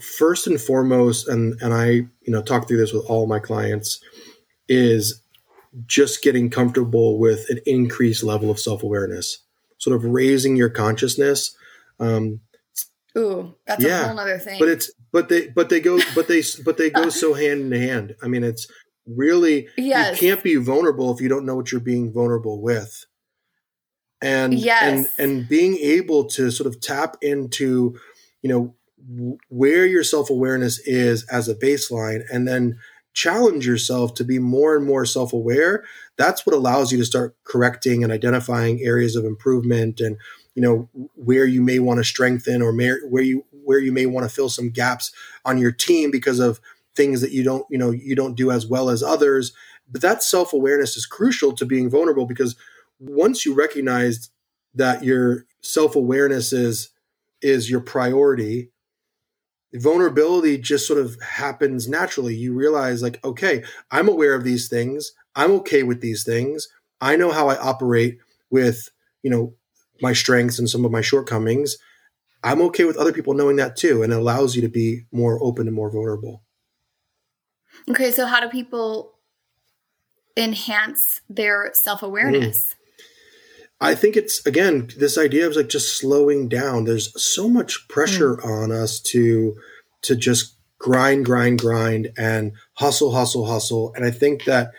first 0.00 0.46
and 0.46 0.60
foremost, 0.60 1.28
and 1.28 1.60
and 1.62 1.72
I 1.74 1.86
you 1.86 2.08
know 2.28 2.42
talk 2.42 2.68
through 2.68 2.78
this 2.78 2.92
with 2.92 3.04
all 3.06 3.26
my 3.26 3.38
clients 3.38 4.00
is 4.68 5.22
just 5.86 6.22
getting 6.22 6.50
comfortable 6.50 7.18
with 7.18 7.46
an 7.48 7.60
increased 7.66 8.22
level 8.22 8.50
of 8.50 8.58
self 8.58 8.82
awareness, 8.82 9.38
sort 9.78 9.96
of 9.96 10.04
raising 10.04 10.56
your 10.56 10.70
consciousness. 10.70 11.56
Um, 11.98 12.40
Ooh, 13.18 13.54
that's 13.66 13.82
Yeah, 13.82 14.04
a 14.04 14.08
whole 14.08 14.18
other 14.20 14.38
thing. 14.38 14.58
but 14.58 14.68
it's 14.68 14.90
but 15.12 15.28
they 15.28 15.48
but 15.48 15.68
they 15.68 15.80
go 15.80 15.98
but 16.14 16.28
they 16.28 16.42
but 16.64 16.76
they 16.76 16.90
go 16.90 17.08
so 17.08 17.34
hand 17.34 17.72
in 17.72 17.80
hand. 17.80 18.14
I 18.22 18.28
mean, 18.28 18.44
it's 18.44 18.66
really 19.06 19.68
yes. 19.76 20.20
you 20.22 20.28
can't 20.28 20.44
be 20.44 20.54
vulnerable 20.56 21.12
if 21.12 21.20
you 21.20 21.28
don't 21.28 21.44
know 21.44 21.56
what 21.56 21.72
you're 21.72 21.80
being 21.80 22.12
vulnerable 22.12 22.60
with 22.62 23.06
and 24.22 24.54
Yes. 24.54 25.08
and 25.18 25.30
and 25.30 25.48
being 25.48 25.76
able 25.78 26.24
to 26.26 26.50
sort 26.50 26.66
of 26.68 26.80
tap 26.80 27.16
into 27.22 27.98
you 28.42 28.48
know 28.48 28.74
where 29.48 29.86
your 29.86 30.04
self-awareness 30.04 30.78
is 30.86 31.24
as 31.28 31.48
a 31.48 31.54
baseline 31.54 32.22
and 32.32 32.46
then 32.46 32.78
challenge 33.12 33.66
yourself 33.66 34.14
to 34.14 34.24
be 34.24 34.38
more 34.38 34.76
and 34.76 34.86
more 34.86 35.04
self-aware 35.04 35.84
that's 36.16 36.46
what 36.46 36.54
allows 36.54 36.92
you 36.92 36.98
to 36.98 37.04
start 37.04 37.34
correcting 37.44 38.04
and 38.04 38.12
identifying 38.12 38.80
areas 38.82 39.16
of 39.16 39.24
improvement 39.24 40.00
and 40.00 40.16
you 40.54 40.62
know 40.62 40.88
where 41.14 41.46
you 41.46 41.62
may 41.62 41.78
want 41.78 41.98
to 41.98 42.04
strengthen 42.04 42.62
or 42.62 42.72
may, 42.72 42.90
where 43.08 43.22
you 43.22 43.44
where 43.64 43.78
you 43.78 43.92
may 43.92 44.06
want 44.06 44.28
to 44.28 44.34
fill 44.34 44.48
some 44.48 44.70
gaps 44.70 45.12
on 45.44 45.58
your 45.58 45.72
team 45.72 46.10
because 46.10 46.38
of 46.38 46.60
things 46.94 47.20
that 47.20 47.32
you 47.32 47.42
don't 47.42 47.64
you 47.70 47.78
know 47.78 47.90
you 47.90 48.14
don't 48.14 48.36
do 48.36 48.50
as 48.50 48.66
well 48.66 48.90
as 48.90 49.02
others. 49.02 49.52
But 49.90 50.02
that 50.02 50.22
self-awareness 50.22 50.96
is 50.96 51.06
crucial 51.06 51.52
to 51.52 51.64
being 51.64 51.90
vulnerable 51.90 52.26
because 52.26 52.56
once 52.98 53.44
you 53.44 53.54
recognize 53.54 54.30
that 54.74 55.02
your 55.02 55.46
self-awareness 55.62 56.52
is 56.52 56.90
is 57.42 57.70
your 57.70 57.80
priority 57.80 58.70
vulnerability 59.74 60.58
just 60.58 60.86
sort 60.86 60.98
of 60.98 61.20
happens 61.20 61.88
naturally. 61.88 62.34
You 62.34 62.54
realize 62.54 63.02
like 63.02 63.22
okay 63.24 63.62
i'm 63.90 64.08
aware 64.08 64.34
of 64.34 64.44
these 64.44 64.68
things. 64.68 65.12
I'm 65.34 65.52
okay 65.52 65.82
with 65.82 66.00
these 66.00 66.24
things. 66.24 66.68
I 67.00 67.16
know 67.16 67.30
how 67.30 67.48
i 67.48 67.56
operate 67.56 68.18
with 68.50 68.90
you 69.22 69.30
know 69.30 69.54
my 70.02 70.12
strengths 70.12 70.58
and 70.58 70.68
some 70.68 70.84
of 70.84 70.90
my 70.90 71.00
shortcomings. 71.00 71.76
I'm 72.42 72.62
okay 72.62 72.84
with 72.84 72.96
other 72.96 73.12
people 73.12 73.34
knowing 73.34 73.56
that 73.56 73.76
too 73.76 74.02
and 74.02 74.12
it 74.12 74.18
allows 74.18 74.56
you 74.56 74.62
to 74.62 74.68
be 74.68 75.04
more 75.12 75.42
open 75.42 75.66
and 75.66 75.76
more 75.76 75.90
vulnerable. 75.90 76.42
Okay, 77.88 78.10
so 78.10 78.26
how 78.26 78.40
do 78.40 78.48
people 78.48 79.14
enhance 80.36 81.20
their 81.28 81.70
self 81.74 82.02
awareness? 82.02 82.74
Mm. 82.74 82.79
I 83.80 83.94
think 83.94 84.16
it's 84.16 84.44
again 84.46 84.90
this 84.96 85.16
idea 85.16 85.46
of 85.46 85.56
like 85.56 85.68
just 85.68 85.96
slowing 85.96 86.48
down. 86.48 86.84
There's 86.84 87.12
so 87.22 87.48
much 87.48 87.88
pressure 87.88 88.36
mm. 88.36 88.44
on 88.44 88.72
us 88.72 89.00
to 89.00 89.56
to 90.02 90.16
just 90.16 90.56
grind, 90.78 91.24
grind, 91.26 91.58
grind, 91.58 92.10
and 92.16 92.52
hustle, 92.74 93.12
hustle, 93.12 93.46
hustle. 93.46 93.92
And 93.94 94.04
I 94.04 94.10
think 94.10 94.44
that 94.44 94.72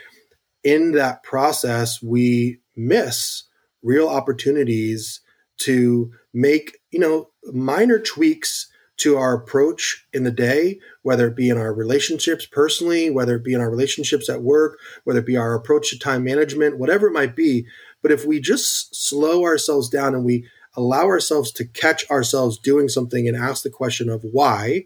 in 0.64 0.92
that 0.94 1.24
process, 1.24 2.02
we 2.02 2.60
miss 2.76 3.44
real 3.84 4.08
opportunities 4.08 5.22
to 5.58 6.12
make 6.34 6.78
you 6.92 7.00
know 7.00 7.30
minor 7.52 8.00
tweaks 8.00 8.68
to 8.98 9.18
our 9.18 9.34
approach 9.34 10.06
in 10.14 10.24
the 10.24 10.32
day, 10.32 10.80
whether 11.02 11.28
it 11.28 11.36
be 11.36 11.50
in 11.50 11.58
our 11.58 11.74
relationships 11.74 12.46
personally, 12.46 13.10
whether 13.10 13.36
it 13.36 13.44
be 13.44 13.54
in 13.54 13.60
our 13.60 13.70
relationships 13.70 14.30
at 14.30 14.44
work, 14.44 14.78
whether 15.06 15.20
it 15.20 15.26
be 15.26 15.38
our 15.38 15.56
approach 15.56 15.90
to 15.90 15.98
time 15.98 16.24
management, 16.24 16.78
whatever 16.78 17.08
it 17.08 17.14
might 17.14 17.36
be. 17.36 17.66
But 18.02 18.12
if 18.12 18.26
we 18.26 18.40
just 18.40 18.96
slow 18.96 19.44
ourselves 19.44 19.90
down 19.90 20.16
and 20.16 20.26
we 20.26 20.48
allow 20.76 21.06
ourselves 21.06 21.52
to 21.52 21.66
catch 21.66 22.10
ourselves 22.10 22.58
doing 22.58 22.88
something 22.88 23.28
and 23.28 23.38
ask 23.38 23.64
the 23.64 23.70
question 23.70 24.10
of 24.10 24.24
why, 24.24 24.86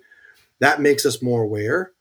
that 0.59 0.81
makes 0.81 1.05
us 1.05 1.21
more 1.21 1.43
aware. 1.43 1.91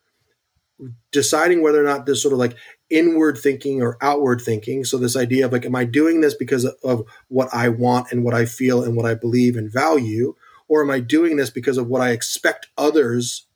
Deciding 1.13 1.63
whether 1.63 1.81
or 1.81 1.87
not 1.87 2.07
this 2.07 2.23
sort 2.23 2.33
of 2.33 2.39
like 2.39 2.57
inward 2.91 3.39
thinking 3.39 3.83
or 3.83 3.97
outward 4.01 4.41
thinking. 4.41 4.85
So, 4.85 4.99
this 4.99 5.17
idea 5.17 5.47
of 5.47 5.53
like, 5.53 5.65
am 5.65 5.77
I 5.77 5.85
doing 5.85 6.21
this 6.21 6.35
because 6.35 6.65
of 6.65 7.05
what 7.29 7.49
I 7.53 7.69
want 7.69 8.11
and 8.11 8.25
what 8.25 8.35
I 8.35 8.45
feel 8.45 8.83
and 8.83 8.97
what 8.97 9.07
I 9.07 9.15
believe 9.15 9.57
and 9.57 9.73
value? 9.73 10.35
Or 10.67 10.83
am 10.83 10.91
I 10.91 11.01
doing 11.01 11.37
this 11.37 11.51
because 11.51 11.79
of 11.79 11.87
what 11.87 12.01
I 12.01 12.11
expect 12.11 12.69
others 12.77 13.47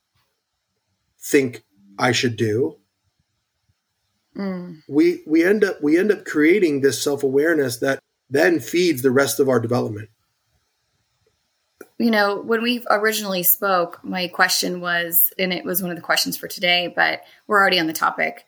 think 1.19 1.63
I 1.97 2.11
should 2.11 2.37
do? 2.37 2.78
Mm. 4.39 4.81
we 4.87 5.21
we 5.27 5.43
end 5.43 5.65
up 5.65 5.83
we 5.83 5.99
end 5.99 6.13
up 6.13 6.23
creating 6.23 6.79
this 6.79 7.03
self-awareness 7.03 7.79
that 7.79 7.99
then 8.29 8.61
feeds 8.61 9.01
the 9.01 9.11
rest 9.11 9.39
of 9.41 9.49
our 9.49 9.59
development 9.59 10.07
You 11.97 12.11
know, 12.11 12.39
when 12.39 12.61
we 12.61 12.85
originally 12.89 13.43
spoke, 13.43 13.99
my 14.03 14.29
question 14.29 14.79
was, 14.79 15.33
and 15.37 15.51
it 15.51 15.65
was 15.65 15.81
one 15.81 15.91
of 15.91 15.97
the 15.97 16.01
questions 16.01 16.37
for 16.37 16.47
today, 16.47 16.87
but 16.95 17.21
we're 17.47 17.59
already 17.59 17.79
on 17.79 17.87
the 17.87 17.93
topic. 17.93 18.45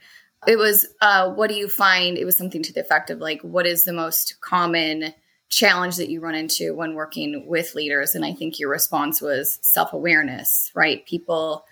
It 0.47 0.57
was, 0.57 0.87
uh, 1.01 1.31
what 1.31 1.49
do 1.49 1.55
you 1.55 1.67
find? 1.67 2.17
It 2.17 2.23
was 2.23 2.37
something 2.37 2.63
to 2.63 2.73
the 2.73 2.79
effect 2.79 3.09
of 3.09 3.19
like, 3.19 3.41
what 3.41 3.67
is 3.67 3.83
the 3.83 3.91
most 3.91 4.39
common 4.39 5.13
challenge 5.49 5.97
that 5.97 6.09
you 6.09 6.21
run 6.21 6.33
into 6.35 6.73
when 6.73 6.95
working 6.95 7.45
with 7.45 7.75
leaders? 7.75 8.15
And 8.15 8.23
I 8.23 8.33
think 8.33 8.57
your 8.57 8.69
response 8.69 9.21
was 9.21 9.59
self 9.61 9.91
awareness, 9.91 10.71
right? 10.73 11.05
People 11.05 11.65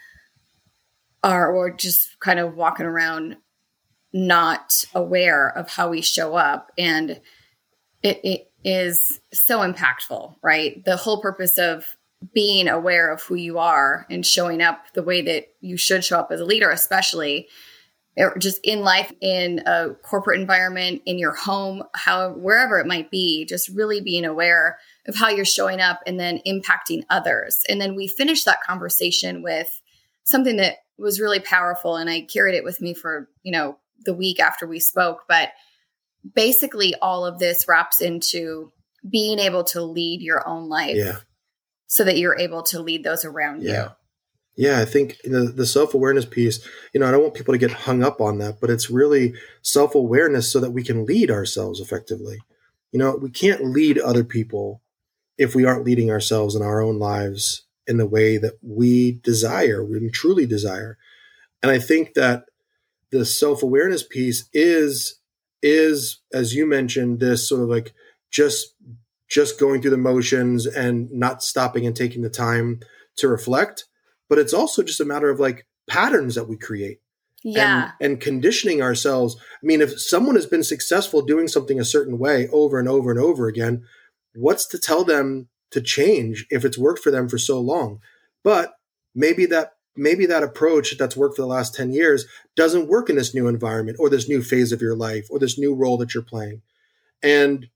are, 1.23 1.49
or 1.49 1.71
just 1.71 2.19
kind 2.19 2.39
of 2.39 2.55
walking 2.57 2.85
around 2.85 3.37
not 4.13 4.85
aware 4.93 5.49
of 5.49 5.69
how 5.69 5.89
we 5.89 6.01
show 6.01 6.35
up. 6.35 6.71
And 6.77 7.21
it, 8.01 8.19
it 8.23 8.51
is 8.63 9.19
so 9.31 9.59
impactful, 9.59 10.35
right? 10.41 10.83
The 10.83 10.97
whole 10.97 11.21
purpose 11.21 11.57
of 11.57 11.85
being 12.33 12.67
aware 12.67 13.11
of 13.11 13.21
who 13.21 13.35
you 13.35 13.59
are 13.59 14.05
and 14.09 14.25
showing 14.25 14.61
up 14.61 14.93
the 14.93 15.03
way 15.03 15.21
that 15.21 15.47
you 15.61 15.77
should 15.77 16.03
show 16.03 16.19
up 16.19 16.31
as 16.31 16.41
a 16.41 16.45
leader, 16.45 16.69
especially 16.69 17.47
just 18.37 18.59
in 18.63 18.81
life, 18.81 19.13
in 19.21 19.61
a 19.65 19.91
corporate 20.03 20.39
environment, 20.39 21.01
in 21.05 21.17
your 21.17 21.33
home, 21.33 21.83
how 21.95 22.31
wherever 22.31 22.77
it 22.79 22.87
might 22.87 23.09
be, 23.09 23.45
just 23.45 23.69
really 23.69 24.01
being 24.01 24.25
aware 24.25 24.77
of 25.07 25.15
how 25.15 25.29
you're 25.29 25.45
showing 25.45 25.79
up 25.79 26.01
and 26.05 26.19
then 26.19 26.41
impacting 26.45 27.03
others. 27.09 27.63
And 27.69 27.79
then 27.79 27.95
we 27.95 28.07
finished 28.07 28.45
that 28.45 28.61
conversation 28.61 29.41
with 29.41 29.69
something 30.25 30.57
that 30.57 30.77
was 30.97 31.21
really 31.21 31.39
powerful, 31.39 31.95
and 31.95 32.09
I 32.09 32.21
carried 32.21 32.55
it 32.55 32.63
with 32.63 32.81
me 32.81 32.93
for 32.93 33.29
you 33.43 33.53
know 33.53 33.77
the 34.05 34.13
week 34.13 34.39
after 34.39 34.67
we 34.67 34.79
spoke, 34.79 35.23
but 35.27 35.49
basically 36.35 36.95
all 37.01 37.25
of 37.25 37.39
this 37.39 37.67
wraps 37.67 38.01
into 38.01 38.71
being 39.09 39.39
able 39.39 39.63
to 39.63 39.81
lead 39.81 40.21
your 40.21 40.47
own 40.47 40.67
life 40.67 40.97
yeah. 40.97 41.17
so 41.87 42.03
that 42.03 42.17
you're 42.17 42.37
able 42.37 42.61
to 42.61 42.81
lead 42.81 43.03
those 43.03 43.23
around 43.25 43.61
you. 43.61 43.69
yeah. 43.69 43.89
Yeah 44.55 44.81
i 44.81 44.85
think 44.85 45.15
the, 45.23 45.53
the 45.55 45.65
self-awareness 45.65 46.25
piece 46.25 46.67
you 46.93 46.99
know 46.99 47.07
i 47.07 47.11
don't 47.11 47.21
want 47.21 47.33
people 47.33 47.53
to 47.53 47.57
get 47.57 47.71
hung 47.71 48.03
up 48.03 48.19
on 48.19 48.39
that 48.39 48.59
but 48.59 48.69
it's 48.69 48.89
really 48.89 49.33
self-awareness 49.61 50.51
so 50.51 50.59
that 50.59 50.71
we 50.71 50.83
can 50.83 51.05
lead 51.05 51.31
ourselves 51.31 51.79
effectively. 51.79 52.39
You 52.91 52.99
know 52.99 53.15
we 53.15 53.29
can't 53.29 53.63
lead 53.63 53.97
other 53.99 54.25
people 54.25 54.81
if 55.37 55.55
we 55.55 55.63
aren't 55.63 55.85
leading 55.85 56.11
ourselves 56.11 56.55
in 56.55 56.61
our 56.61 56.81
own 56.81 56.99
lives 56.99 57.65
in 57.87 57.95
the 57.97 58.07
way 58.07 58.37
that 58.37 58.55
we 58.61 59.13
desire 59.23 59.83
we 59.85 60.09
truly 60.09 60.45
desire. 60.45 60.97
And 61.63 61.71
i 61.71 61.79
think 61.79 62.15
that 62.15 62.48
the 63.11 63.25
self-awareness 63.25 64.03
piece 64.03 64.49
is 64.53 65.19
is 65.61 66.21
as 66.33 66.55
you 66.55 66.65
mentioned 66.65 67.19
this 67.19 67.47
sort 67.47 67.61
of 67.61 67.69
like 67.69 67.93
just 68.31 68.75
just 69.29 69.59
going 69.59 69.81
through 69.81 69.91
the 69.91 69.97
motions 69.97 70.65
and 70.65 71.11
not 71.11 71.43
stopping 71.43 71.85
and 71.85 71.95
taking 71.95 72.21
the 72.21 72.29
time 72.29 72.79
to 73.15 73.27
reflect 73.27 73.85
but 74.29 74.39
it's 74.39 74.53
also 74.53 74.83
just 74.83 75.01
a 75.01 75.05
matter 75.05 75.29
of 75.29 75.39
like 75.39 75.65
patterns 75.89 76.35
that 76.35 76.47
we 76.47 76.55
create. 76.55 76.99
Yeah. 77.43 77.91
and, 78.01 78.11
and 78.11 78.21
conditioning 78.21 78.81
ourselves 78.81 79.37
i 79.39 79.65
mean 79.65 79.79
if 79.79 79.99
someone 79.99 80.35
has 80.35 80.45
been 80.45 80.63
successful 80.63 81.21
doing 81.21 81.47
something 81.47 81.79
a 81.79 81.85
certain 81.85 82.19
way 82.19 82.49
over 82.51 82.79
and 82.79 82.89
over 82.89 83.11
and 83.11 83.19
over 83.19 83.47
again 83.47 83.85
what's 84.35 84.67
to 84.67 84.77
tell 84.77 85.05
them 85.05 85.47
to 85.71 85.79
change 85.79 86.45
if 86.49 86.65
it's 86.65 86.77
worked 86.77 86.99
for 86.99 87.11
them 87.11 87.29
for 87.29 87.37
so 87.37 87.57
long 87.57 88.01
but 88.43 88.73
maybe 89.15 89.45
that 89.45 89.71
maybe 89.99 90.25
that 90.25 90.43
approach 90.43 90.97
that's 90.97 91.17
worked 91.17 91.35
for 91.35 91.41
the 91.41 91.47
last 91.47 91.75
10 91.75 91.91
years 91.91 92.25
doesn't 92.55 92.87
work 92.87 93.09
in 93.09 93.17
this 93.17 93.35
new 93.35 93.47
environment 93.47 93.97
or 93.99 94.09
this 94.09 94.29
new 94.29 94.41
phase 94.41 94.71
of 94.71 94.81
your 94.81 94.95
life 94.95 95.27
or 95.29 95.37
this 95.37 95.59
new 95.59 95.75
role 95.75 95.97
that 95.97 96.13
you're 96.13 96.23
playing. 96.23 96.61
And 97.21 97.67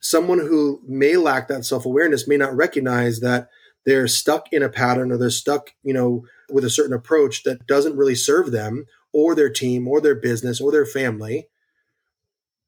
someone 0.00 0.38
who 0.38 0.80
may 0.86 1.16
lack 1.16 1.48
that 1.48 1.64
self-awareness 1.64 2.28
may 2.28 2.36
not 2.36 2.54
recognize 2.54 3.20
that 3.20 3.48
they're 3.84 4.08
stuck 4.08 4.52
in 4.52 4.62
a 4.62 4.68
pattern 4.68 5.10
or 5.10 5.18
they're 5.18 5.30
stuck, 5.30 5.70
you 5.82 5.92
know, 5.92 6.24
with 6.48 6.64
a 6.64 6.70
certain 6.70 6.94
approach 6.94 7.42
that 7.42 7.66
doesn't 7.66 7.96
really 7.96 8.14
serve 8.14 8.52
them 8.52 8.86
or 9.12 9.34
their 9.34 9.50
team 9.50 9.88
or 9.88 10.00
their 10.00 10.14
business 10.14 10.60
or 10.60 10.70
their 10.70 10.86
family 10.86 11.48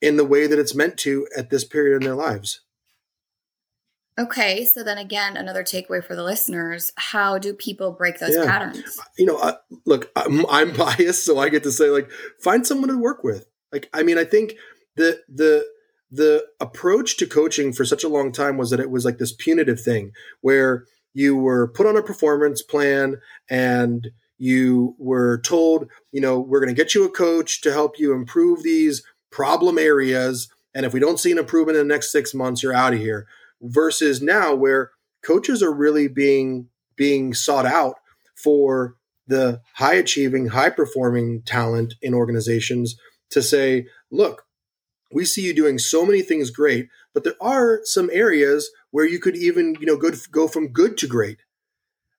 in 0.01 0.17
the 0.17 0.25
way 0.25 0.47
that 0.47 0.59
it's 0.59 0.75
meant 0.75 0.99
to 0.99 1.27
at 1.37 1.51
this 1.51 1.65
period 1.65 2.03
in 2.03 2.07
their 2.07 2.15
lives. 2.15 2.61
Okay, 4.19 4.65
so 4.65 4.83
then 4.83 4.97
again, 4.97 5.37
another 5.37 5.63
takeaway 5.63 6.03
for 6.03 6.17
the 6.17 6.23
listeners: 6.23 6.93
How 6.97 7.39
do 7.39 7.53
people 7.53 7.93
break 7.93 8.19
those 8.19 8.35
Yeah. 8.35 8.47
patterns? 8.47 8.99
you 9.19 9.27
know, 9.27 9.37
uh, 9.37 9.57
look, 9.85 10.11
I'm, 10.17 10.47
I'm 10.47 10.73
biased, 10.77 11.25
so 11.25 11.39
I 11.39 11.49
get 11.51 11.63
to 11.65 11.73
say, 11.73 11.91
like, 11.91 12.11
find 12.43 12.67
someone 12.67 12.89
to 12.89 12.97
work 12.99 13.23
with. 13.23 13.47
Like, 13.73 13.89
I 13.93 14.03
mean, 14.03 14.17
I 14.19 14.25
think 14.25 14.55
the 14.97 15.21
the 15.29 15.67
the 16.11 16.47
approach 16.61 17.17
to 17.19 17.27
coaching 17.27 17.73
for 17.73 17.85
such 17.85 18.05
a 18.05 18.09
long 18.09 18.33
time 18.33 18.57
was 18.57 18.71
that 18.71 18.81
it 18.81 18.91
was 18.91 19.05
like 19.05 19.19
this 19.19 19.33
punitive 19.33 19.81
thing 19.81 20.13
where 20.41 20.85
you 21.13 21.37
were 21.37 21.69
put 21.69 21.87
on 21.87 21.97
a 21.97 22.03
performance 22.03 22.63
plan 22.63 23.17
and 23.51 24.09
you 24.39 24.95
were 24.99 25.39
told, 25.39 25.89
you 26.13 26.21
know, 26.21 26.39
we're 26.39 26.61
going 26.61 26.75
to 26.75 26.81
get 26.81 26.95
you 26.95 27.05
a 27.05 27.11
coach 27.11 27.61
to 27.63 27.73
help 27.73 27.99
you 27.99 28.13
improve 28.13 28.63
these 28.63 29.03
problem 29.33 29.79
areas. 29.79 30.49
And 30.75 30.87
if 30.87 30.93
we 30.93 31.01
don't 31.01 31.19
see 31.19 31.33
an 31.33 31.39
improvement 31.39 31.77
in 31.79 31.89
the 31.89 31.93
next 31.95 32.13
six 32.13 32.35
months, 32.35 32.63
you're 32.63 32.75
out 32.75 32.93
of 32.93 33.01
here. 33.01 33.27
Versus 33.63 34.21
now, 34.21 34.55
where 34.55 34.91
coaches 35.23 35.63
are 35.63 35.73
really 35.73 36.09
being 36.09 36.69
being 36.97 37.35
sought 37.35 37.67
out 37.67 37.97
for 38.35 38.97
the 39.27 39.61
high 39.75 39.95
achieving, 39.95 40.49
high 40.49 40.71
performing 40.71 41.43
talent 41.43 41.95
in 42.01 42.15
organizations 42.15 42.97
to 43.31 43.43
say, 43.43 43.87
look, 44.11 44.45
we 45.13 45.25
see 45.25 45.43
you 45.43 45.55
doing 45.55 45.79
so 45.79 46.05
many 46.05 46.23
things 46.23 46.51
great, 46.51 46.89
but 47.15 47.25
there 47.25 47.37
are 47.41 47.81
some 47.85 48.11
areas 48.13 48.71
where 48.91 49.07
you 49.07 49.19
could 49.19 49.37
even, 49.37 49.77
you 49.81 49.87
know, 49.87 49.97
go, 49.97 50.11
go 50.31 50.49
from 50.49 50.69
good 50.69 50.97
to 50.99 51.07
great. 51.07 51.39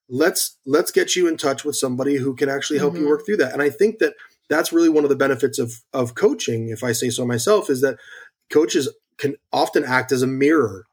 Let's 0.09 0.57
let's 0.65 0.91
get 0.91 1.15
you 1.15 1.27
in 1.27 1.35
touch 1.35 1.65
with 1.65 1.75
somebody 1.75 2.15
who 2.15 2.33
can 2.33 2.47
actually 2.49 2.79
help 2.79 2.93
mm-hmm. 2.93 3.03
you 3.03 3.09
work 3.09 3.25
through 3.25 3.37
that. 3.37 3.51
And 3.51 3.61
I 3.61 3.69
think 3.69 3.99
that 3.99 4.13
that's 4.49 4.71
really 4.71 4.87
one 4.87 5.03
of 5.03 5.09
the 5.09 5.17
benefits 5.17 5.59
of 5.59 5.81
of 5.91 6.15
coaching, 6.15 6.69
if 6.69 6.83
I 6.83 6.93
say 6.93 7.09
so 7.09 7.25
myself, 7.25 7.69
is 7.69 7.81
that 7.81 7.97
coaches 8.49 8.89
can 9.17 9.35
often 9.51 9.83
act 9.83 10.13
as 10.13 10.21
a 10.21 10.27
mirror. 10.27 10.85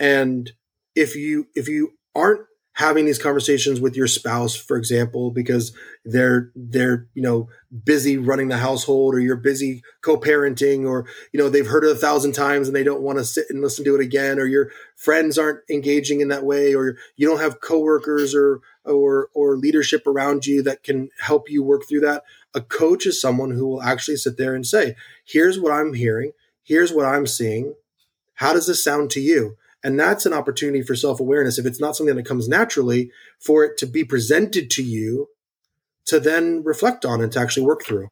And 0.00 0.50
if 0.96 1.14
you 1.14 1.46
if 1.54 1.68
you 1.68 1.92
aren't 2.14 2.46
having 2.74 3.04
these 3.04 3.18
conversations 3.18 3.80
with 3.80 3.94
your 3.96 4.06
spouse 4.06 4.54
for 4.54 4.76
example 4.76 5.30
because 5.30 5.76
they're 6.04 6.50
they're 6.54 7.08
you 7.14 7.22
know 7.22 7.48
busy 7.84 8.16
running 8.16 8.48
the 8.48 8.56
household 8.56 9.14
or 9.14 9.20
you're 9.20 9.36
busy 9.36 9.82
co-parenting 10.02 10.88
or 10.88 11.06
you 11.32 11.38
know 11.38 11.50
they've 11.50 11.66
heard 11.66 11.84
it 11.84 11.90
a 11.90 11.96
thousand 11.96 12.32
times 12.32 12.68
and 12.68 12.74
they 12.74 12.84
don't 12.84 13.02
want 13.02 13.18
to 13.18 13.24
sit 13.24 13.44
and 13.50 13.60
listen 13.60 13.84
to 13.84 13.94
it 13.94 14.00
again 14.00 14.38
or 14.38 14.46
your 14.46 14.70
friends 14.96 15.36
aren't 15.36 15.60
engaging 15.68 16.20
in 16.20 16.28
that 16.28 16.44
way 16.44 16.74
or 16.74 16.96
you 17.16 17.28
don't 17.28 17.40
have 17.40 17.60
coworkers 17.60 18.34
or 18.34 18.60
or 18.84 19.28
or 19.34 19.56
leadership 19.56 20.06
around 20.06 20.46
you 20.46 20.62
that 20.62 20.82
can 20.82 21.10
help 21.18 21.50
you 21.50 21.62
work 21.62 21.82
through 21.86 22.00
that 22.00 22.22
a 22.54 22.60
coach 22.60 23.04
is 23.04 23.20
someone 23.20 23.50
who 23.50 23.66
will 23.66 23.82
actually 23.82 24.16
sit 24.16 24.38
there 24.38 24.54
and 24.54 24.66
say 24.66 24.94
here's 25.26 25.58
what 25.60 25.72
i'm 25.72 25.92
hearing. 25.92 26.32
Here's 26.62 26.92
what 26.92 27.04
i'm 27.04 27.26
seeing. 27.26 27.74
How 28.34 28.54
does 28.54 28.66
this 28.66 28.82
sound 28.82 29.10
to 29.10 29.20
you 29.20 29.56
and 29.82 29.98
that's 29.98 30.26
an 30.26 30.32
opportunity 30.32 30.82
for 30.82 30.94
self 30.94 31.20
awareness. 31.20 31.58
If 31.58 31.66
it's 31.66 31.80
not 31.80 31.96
something 31.96 32.16
that 32.16 32.26
comes 32.26 32.48
naturally, 32.48 33.10
for 33.38 33.64
it 33.64 33.78
to 33.78 33.86
be 33.86 34.04
presented 34.04 34.70
to 34.70 34.82
you 34.82 35.28
to 36.06 36.20
then 36.20 36.62
reflect 36.64 37.04
on 37.04 37.20
and 37.20 37.32
to 37.32 37.40
actually 37.40 37.66
work 37.66 37.84
through. 37.84 38.08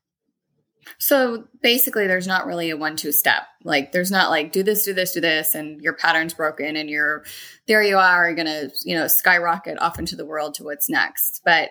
So 0.98 1.44
basically, 1.62 2.06
there's 2.06 2.26
not 2.26 2.46
really 2.46 2.70
a 2.70 2.76
one 2.76 2.96
two 2.96 3.12
step. 3.12 3.42
Like, 3.64 3.92
there's 3.92 4.10
not 4.10 4.30
like, 4.30 4.52
do 4.52 4.62
this, 4.62 4.84
do 4.84 4.94
this, 4.94 5.12
do 5.12 5.20
this, 5.20 5.54
and 5.54 5.80
your 5.82 5.92
pattern's 5.92 6.32
broken 6.32 6.76
and 6.76 6.88
you're 6.88 7.24
there 7.66 7.82
you 7.82 7.98
are, 7.98 8.30
you're 8.30 8.44
to, 8.44 8.70
you 8.84 8.96
know, 8.96 9.06
skyrocket 9.06 9.78
off 9.80 9.98
into 9.98 10.16
the 10.16 10.24
world 10.24 10.54
to 10.54 10.64
what's 10.64 10.88
next. 10.88 11.42
But 11.44 11.70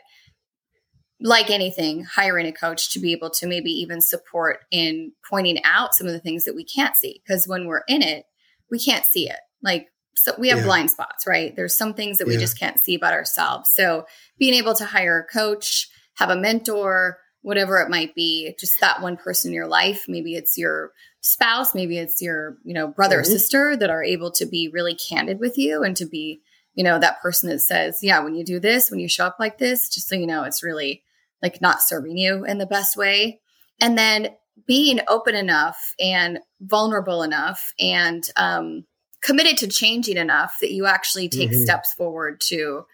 like 1.19 1.49
anything, 1.49 2.03
hiring 2.03 2.45
a 2.45 2.51
coach 2.51 2.91
to 2.93 2.99
be 2.99 3.11
able 3.11 3.31
to 3.31 3.47
maybe 3.47 3.71
even 3.71 4.01
support 4.01 4.59
in 4.69 5.13
pointing 5.27 5.63
out 5.63 5.95
some 5.95 6.05
of 6.05 6.13
the 6.13 6.19
things 6.19 6.43
that 6.45 6.55
we 6.55 6.63
can't 6.63 6.95
see. 6.95 7.21
Because 7.25 7.47
when 7.47 7.65
we're 7.65 7.83
in 7.87 8.03
it, 8.03 8.25
we 8.69 8.79
can't 8.79 9.05
see 9.05 9.27
it. 9.27 9.39
Like, 9.67 9.89
so 10.15 10.33
we 10.39 10.49
have 10.49 10.59
yeah. 10.59 10.63
blind 10.63 10.89
spots, 10.89 11.27
right? 11.27 11.55
There's 11.55 11.77
some 11.77 11.93
things 11.93 12.17
that 12.17 12.27
we 12.27 12.37
just 12.37 12.57
can't 12.57 12.79
see 12.79 12.95
about 12.95 13.13
ourselves. 13.13 13.69
So 13.75 14.05
being 14.39 14.55
able 14.55 14.73
to 14.75 14.85
hire 14.85 15.19
a 15.19 15.31
coach, 15.31 15.89
have 16.15 16.31
a 16.31 16.35
mentor, 16.35 17.19
whatever 17.41 17.79
it 17.79 17.89
might 17.89 18.15
be, 18.15 18.55
just 18.59 18.73
that 18.81 19.01
one 19.01 19.17
person 19.17 19.49
in 19.49 19.55
your 19.55 19.67
life, 19.67 20.05
maybe 20.07 20.33
it's 20.33 20.57
your 20.57 20.91
spouse, 21.21 21.75
maybe 21.75 21.97
it's 21.97 22.21
your, 22.21 22.57
you 22.63 22.73
know, 22.73 22.87
brother 22.87 23.17
mm-hmm. 23.17 23.31
or 23.31 23.37
sister 23.37 23.77
that 23.77 23.89
are 23.89 24.03
able 24.03 24.31
to 24.31 24.45
be 24.45 24.71
really 24.73 24.95
candid 24.95 25.39
with 25.39 25.57
you 25.57 25.83
and 25.83 25.95
to 25.97 26.05
be, 26.05 26.41
you 26.73 26.83
know, 26.83 26.97
that 26.97 27.21
person 27.21 27.49
that 27.49 27.59
says, 27.59 27.99
yeah, 28.01 28.19
when 28.19 28.33
you 28.33 28.43
do 28.43 28.59
this, 28.59 28.89
when 28.89 28.99
you 28.99 29.09
show 29.09 29.25
up 29.25 29.37
like 29.39 29.57
this, 29.57 29.89
just 29.89 30.07
so 30.07 30.15
you 30.15 30.25
know, 30.25 30.43
it's 30.43 30.63
really 30.63 31.03
like 31.43 31.61
not 31.61 31.81
serving 31.81 32.17
you 32.17 32.43
in 32.45 32.57
the 32.57 32.65
best 32.65 32.97
way. 32.97 33.39
And 33.79 33.97
then 33.97 34.29
being 34.65 34.99
open 35.07 35.35
enough 35.35 35.93
and 35.99 36.39
vulnerable 36.59 37.21
enough 37.21 37.73
and 37.79 38.27
um, 38.35 38.85
committed 39.27 39.57
to 39.57 39.67
changing 39.67 40.15
enough 40.15 40.55
that 40.61 40.71
you 40.71 40.85
actually 40.85 41.27
take 41.27 41.49
mm-hmm. 41.49 41.61
steps 41.61 41.93
forward 41.93 42.39
to 42.39 42.85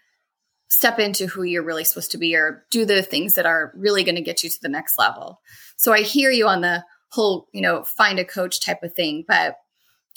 step 0.66 0.98
into 0.98 1.28
who 1.28 1.44
you're 1.44 1.62
really 1.62 1.84
supposed 1.84 2.10
to 2.10 2.18
be 2.18 2.34
or 2.34 2.64
do 2.72 2.84
the 2.84 3.04
things 3.04 3.34
that 3.34 3.46
are 3.46 3.72
really 3.76 4.02
going 4.02 4.16
to 4.16 4.20
get 4.20 4.42
you 4.42 4.50
to 4.50 4.58
the 4.60 4.68
next 4.68 4.98
level. 4.98 5.40
So 5.76 5.92
I 5.92 6.00
hear 6.00 6.32
you 6.32 6.48
on 6.48 6.60
the 6.60 6.84
whole, 7.10 7.46
you 7.52 7.60
know, 7.60 7.84
find 7.84 8.18
a 8.18 8.24
coach 8.24 8.60
type 8.60 8.82
of 8.82 8.94
thing, 8.94 9.24
but 9.28 9.54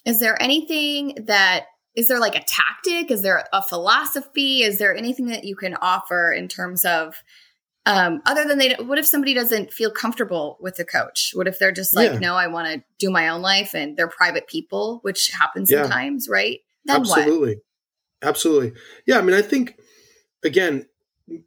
is 0.06 0.20
there 0.20 0.42
anything 0.42 1.26
that 1.28 1.66
is 1.96 2.08
there 2.08 2.20
like 2.20 2.36
a 2.36 2.44
tactic? 2.44 3.12
Is 3.12 3.22
there 3.22 3.46
a 3.54 3.62
philosophy? 3.62 4.64
Is 4.64 4.80
there 4.80 4.96
anything 4.96 5.28
that 5.28 5.44
you 5.44 5.56
can 5.56 5.76
offer 5.76 6.32
in 6.32 6.48
terms 6.48 6.84
of 6.84 7.22
um, 7.88 8.22
other 8.26 8.44
than 8.44 8.58
they, 8.58 8.76
what 8.80 8.98
if 8.98 9.08
somebody 9.08 9.34
doesn't 9.34 9.72
feel 9.72 9.90
comfortable 9.90 10.58
with 10.60 10.76
the 10.76 10.84
coach? 10.84 11.32
What 11.34 11.48
if 11.48 11.58
they're 11.58 11.72
just 11.72 11.96
like, 11.96 12.12
yeah. 12.12 12.20
no, 12.20 12.36
I 12.36 12.48
want 12.48 12.68
to 12.68 12.84
do 13.00 13.10
my 13.10 13.30
own 13.30 13.42
life 13.42 13.74
and 13.74 13.96
they're 13.96 14.10
private 14.10 14.48
people, 14.48 15.00
which 15.04 15.30
happens 15.30 15.72
yeah. 15.72 15.84
sometimes, 15.84 16.28
right? 16.28 16.60
Then 16.84 16.98
Absolutely. 16.98 17.56
What? 17.56 18.28
Absolutely. 18.28 18.74
Yeah. 19.06 19.20
I 19.20 19.22
mean, 19.22 19.36
I 19.36 19.42
think, 19.42 19.80
again, 20.44 20.86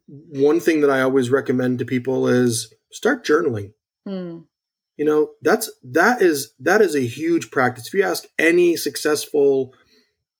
one 0.05 0.59
thing 0.59 0.81
that 0.81 0.89
I 0.89 1.01
always 1.01 1.29
recommend 1.29 1.77
to 1.77 1.85
people 1.85 2.27
is 2.27 2.73
start 2.91 3.23
journaling. 3.23 3.73
Mm. 4.07 4.45
You 4.97 5.05
know, 5.05 5.31
that's, 5.43 5.69
that 5.83 6.23
is, 6.23 6.53
that 6.59 6.81
is 6.81 6.95
a 6.95 7.01
huge 7.01 7.51
practice. 7.51 7.87
If 7.87 7.93
you 7.93 8.03
ask 8.03 8.25
any 8.39 8.75
successful, 8.77 9.75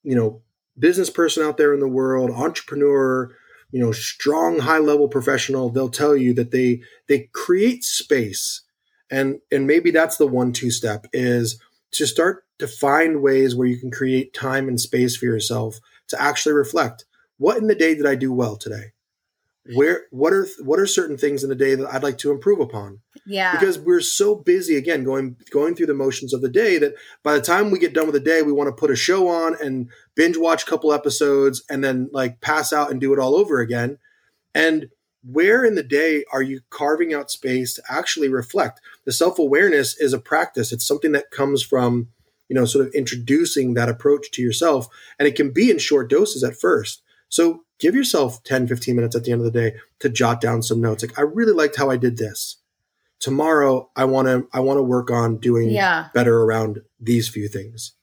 you 0.01 0.15
know, 0.15 0.41
business 0.79 1.11
person 1.11 1.43
out 1.43 1.57
there 1.57 1.75
in 1.75 1.79
the 1.79 1.87
world, 1.87 2.31
entrepreneur, 2.31 3.35
you 3.71 3.79
know 3.79 3.91
strong 3.91 4.59
high 4.59 4.79
level 4.79 5.07
professional 5.07 5.69
they'll 5.69 5.89
tell 5.89 6.15
you 6.15 6.33
that 6.33 6.51
they 6.51 6.81
they 7.07 7.29
create 7.33 7.83
space. 7.83 8.61
And 9.09 9.39
and 9.51 9.67
maybe 9.67 9.91
that's 9.91 10.17
the 10.17 10.27
one 10.27 10.53
two 10.53 10.71
step 10.71 11.07
is 11.13 11.61
to 11.91 12.07
start 12.07 12.45
to 12.59 12.67
find 12.67 13.21
ways 13.21 13.55
where 13.55 13.67
you 13.67 13.77
can 13.77 13.91
create 13.91 14.33
time 14.33 14.67
and 14.67 14.79
space 14.79 15.17
for 15.17 15.25
yourself 15.25 15.79
to 16.07 16.21
actually 16.21 16.53
reflect. 16.53 17.05
What 17.37 17.57
in 17.57 17.67
the 17.67 17.75
day 17.75 17.95
did 17.95 18.05
i 18.05 18.15
do 18.15 18.31
well 18.31 18.55
today 18.55 18.91
where 19.75 20.05
what 20.09 20.33
are 20.33 20.47
what 20.63 20.79
are 20.79 20.87
certain 20.87 21.17
things 21.17 21.43
in 21.43 21.49
the 21.49 21.55
day 21.55 21.75
that 21.75 21.93
I'd 21.93 22.03
like 22.03 22.17
to 22.19 22.31
improve 22.31 22.59
upon? 22.59 22.99
Yeah. 23.25 23.51
Because 23.51 23.77
we're 23.77 24.01
so 24.01 24.35
busy 24.35 24.75
again 24.75 25.03
going 25.03 25.37
going 25.51 25.75
through 25.75 25.85
the 25.85 25.93
motions 25.93 26.33
of 26.33 26.41
the 26.41 26.49
day 26.49 26.79
that 26.79 26.95
by 27.23 27.33
the 27.33 27.41
time 27.41 27.69
we 27.69 27.79
get 27.79 27.93
done 27.93 28.05
with 28.05 28.15
the 28.15 28.19
day 28.19 28.41
we 28.41 28.51
want 28.51 28.67
to 28.69 28.79
put 28.79 28.91
a 28.91 28.95
show 28.95 29.27
on 29.27 29.55
and 29.61 29.89
binge 30.15 30.37
watch 30.37 30.63
a 30.63 30.65
couple 30.65 30.91
episodes 30.91 31.63
and 31.69 31.83
then 31.83 32.09
like 32.11 32.41
pass 32.41 32.73
out 32.73 32.89
and 32.89 32.99
do 32.99 33.13
it 33.13 33.19
all 33.19 33.35
over 33.35 33.59
again. 33.59 33.99
And 34.55 34.89
where 35.23 35.63
in 35.63 35.75
the 35.75 35.83
day 35.83 36.25
are 36.33 36.41
you 36.41 36.61
carving 36.71 37.13
out 37.13 37.29
space 37.29 37.75
to 37.75 37.83
actually 37.87 38.29
reflect? 38.29 38.81
The 39.05 39.11
self-awareness 39.11 39.99
is 39.99 40.13
a 40.13 40.19
practice. 40.19 40.71
It's 40.71 40.87
something 40.87 41.11
that 41.11 41.29
comes 41.29 41.61
from, 41.61 42.07
you 42.49 42.55
know, 42.55 42.65
sort 42.65 42.87
of 42.87 42.93
introducing 42.95 43.75
that 43.75 43.89
approach 43.89 44.31
to 44.31 44.41
yourself 44.41 44.87
and 45.19 45.27
it 45.27 45.35
can 45.35 45.51
be 45.51 45.69
in 45.69 45.77
short 45.77 46.09
doses 46.09 46.43
at 46.43 46.59
first. 46.59 47.03
So 47.31 47.63
give 47.79 47.95
yourself 47.95 48.43
10, 48.43 48.67
15 48.67 48.95
minutes 48.95 49.15
at 49.15 49.23
the 49.23 49.31
end 49.31 49.41
of 49.41 49.51
the 49.51 49.59
day 49.59 49.77
to 49.99 50.09
jot 50.09 50.41
down 50.41 50.61
some 50.61 50.81
notes. 50.81 51.01
Like, 51.01 51.17
I 51.17 51.23
really 51.23 51.53
liked 51.53 51.77
how 51.77 51.89
I 51.89 51.97
did 51.97 52.17
this. 52.17 52.57
Tomorrow, 53.19 53.89
I 53.95 54.05
want 54.05 54.27
to, 54.27 54.47
I 54.53 54.59
want 54.59 54.77
to 54.77 54.83
work 54.83 55.09
on 55.09 55.37
doing 55.37 55.69
yeah. 55.69 56.09
better 56.13 56.43
around 56.43 56.81
these 56.99 57.29
few 57.29 57.47
things. 57.47 57.93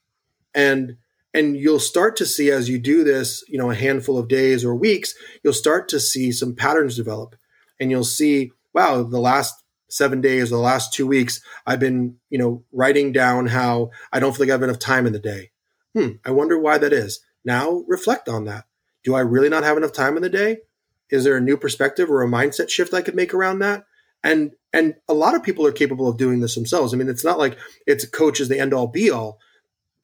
And, 0.55 0.97
and 1.35 1.57
you'll 1.57 1.79
start 1.79 2.17
to 2.17 2.27
see 2.27 2.51
as 2.51 2.71
you 2.71 2.79
do 2.79 3.05
this, 3.05 3.45
you 3.49 3.59
know, 3.59 3.71
a 3.71 3.75
handful 3.75 4.17
of 4.17 4.29
days 4.29 4.65
or 4.65 4.75
weeks, 4.75 5.15
you'll 5.45 5.53
start 5.53 5.89
to 5.91 6.01
see 6.01 6.33
some 6.33 6.57
patterns 6.57 6.97
develop 6.97 7.37
and 7.79 7.91
you'll 7.91 8.05
see, 8.05 8.53
wow, 8.73 9.03
the 9.03 9.21
last 9.21 9.63
seven 9.91 10.23
days 10.23 10.51
or 10.51 10.57
the 10.57 10.63
last 10.63 10.93
two 10.95 11.07
weeks, 11.07 11.43
I've 11.67 11.81
been, 11.81 12.17
you 12.31 12.39
know, 12.39 12.65
writing 12.73 13.13
down 13.13 13.49
how 13.49 13.91
I 14.11 14.21
don't 14.21 14.35
feel 14.35 14.47
like 14.47 14.51
I 14.51 14.53
have 14.53 14.63
enough 14.63 14.79
time 14.79 15.07
in 15.07 15.13
the 15.13 15.19
day. 15.19 15.51
Hmm, 15.95 16.13
I 16.25 16.31
wonder 16.31 16.59
why 16.59 16.79
that 16.79 16.93
is. 16.93 17.21
Now 17.45 17.85
reflect 17.87 18.29
on 18.29 18.45
that. 18.47 18.65
Do 19.09 19.15
I 19.15 19.21
really 19.21 19.49
not 19.49 19.65
have 19.65 19.79
enough 19.79 19.95
time 19.95 20.17
in 20.17 20.23
the 20.23 20.29
day? 20.29 20.59
Is 21.09 21.25
there 21.25 21.35
a 21.35 21.41
new 21.41 21.57
perspective 21.57 22.11
or 22.11 22.23
a 22.23 22.29
mindset 22.29 22.69
shift 22.69 22.93
I 22.93 23.01
could 23.01 23.15
make 23.15 23.33
around 23.33 23.61
that? 23.61 23.87
And 24.23 24.53
and 24.75 24.97
a 25.09 25.15
lot 25.15 25.35
of 25.35 25.43
people 25.43 25.67
are 25.67 25.73
capable 25.73 26.07
of 26.07 26.19
doing 26.19 26.41
this 26.41 26.55
themselves. 26.55 26.93
I 26.93 26.99
mean, 26.99 27.09
it's 27.09 27.25
not 27.25 27.39
like 27.39 27.57
it's 27.87 28.05
a 28.05 28.11
coach 28.11 28.39
is 28.39 28.51
the 28.51 28.59
end 28.59 28.75
all 28.75 28.87
be 28.87 29.11
all, 29.11 29.39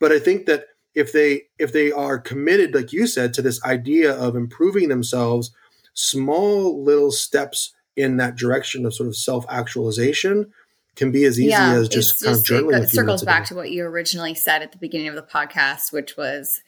but 0.01 0.11
I 0.11 0.19
think 0.19 0.47
that 0.47 0.69
if 0.95 1.13
they 1.13 1.43
if 1.59 1.71
they 1.71 1.93
are 1.93 2.19
committed, 2.19 2.75
like 2.75 2.95
you 2.95 3.07
said, 3.07 3.35
to 3.35 3.43
this 3.43 3.63
idea 3.63 4.11
of 4.11 4.37
improving 4.37 4.89
themselves, 4.89 5.51
small 5.93 6.83
little 6.83 7.13
steps 7.13 7.75
in 7.97 8.17
that 8.17 8.37
direction 8.37 8.87
of 8.87 8.95
sort 8.95 9.11
of 9.11 9.17
self 9.19 9.45
actualization 9.51 10.51
can 10.97 11.13
be 11.13 11.25
as 11.25 11.39
easy 11.39 11.51
yeah, 11.51 11.75
as 11.75 11.91
just 11.91 12.25
kind 12.25 12.37
just, 12.37 12.51
of 12.51 12.57
journaling. 12.57 12.85
It, 12.85 12.89
circles 12.89 13.23
back 13.23 13.45
to 13.49 13.55
what 13.55 13.71
you 13.71 13.85
originally 13.85 14.35
said 14.35 14.63
at 14.63 14.73
the 14.73 14.79
beginning 14.79 15.09
of 15.09 15.15
the 15.15 15.21
podcast, 15.21 15.93
which 15.93 16.17
was 16.17 16.63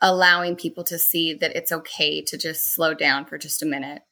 allowing 0.00 0.56
people 0.56 0.84
to 0.84 0.98
see 0.98 1.34
that 1.34 1.54
it's 1.56 1.72
okay 1.72 2.22
to 2.22 2.36
just 2.36 2.74
slow 2.74 2.94
down 2.94 3.24
for 3.24 3.38
just 3.38 3.62
a 3.62 3.66
minute 3.66 4.02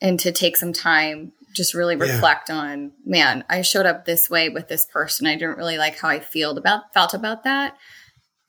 and 0.00 0.18
to 0.20 0.32
take 0.32 0.56
some 0.56 0.72
time 0.72 1.32
just 1.54 1.74
really 1.74 1.94
Yeah. 1.94 2.04
reflect 2.14 2.50
on, 2.50 2.92
man, 3.04 3.44
I 3.48 3.62
showed 3.62 3.86
up 3.86 4.04
this 4.04 4.30
way 4.30 4.48
with 4.48 4.68
this 4.68 4.86
person. 4.86 5.26
I 5.26 5.34
didn't 5.36 5.58
really 5.58 5.76
like 5.78 5.98
how 5.98 6.08
I 6.08 6.20
feel 6.20 6.56
about 6.56 6.92
felt 6.94 7.12
about 7.14 7.44
that. 7.44 7.76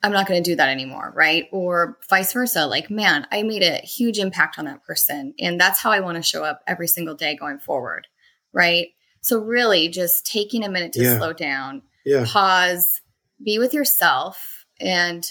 I'm 0.02 0.12
not 0.12 0.26
going 0.26 0.42
to 0.42 0.50
do 0.50 0.56
that 0.56 0.68
anymore, 0.68 1.12
right? 1.14 1.48
Or 1.52 1.98
vice 2.10 2.32
versa. 2.32 2.66
Like, 2.66 2.90
man, 2.90 3.26
I 3.30 3.42
made 3.42 3.62
a 3.62 3.76
huge 3.78 4.18
impact 4.18 4.58
on 4.58 4.66
that 4.66 4.82
person, 4.84 5.32
and 5.38 5.58
that's 5.58 5.80
how 5.80 5.90
I 5.92 6.00
want 6.00 6.16
to 6.16 6.22
show 6.22 6.44
up 6.44 6.60
every 6.66 6.88
single 6.88 7.14
day 7.14 7.36
going 7.36 7.58
forward, 7.58 8.06
right? 8.52 8.88
So 9.22 9.38
really, 9.38 9.88
just 9.88 10.26
taking 10.26 10.62
a 10.62 10.68
minute 10.68 10.92
to 10.94 11.02
Yeah. 11.02 11.16
slow 11.16 11.32
down, 11.32 11.82
Yeah. 12.04 12.24
pause, 12.26 12.86
be 13.42 13.58
with 13.58 13.72
yourself, 13.72 14.66
and 14.78 15.24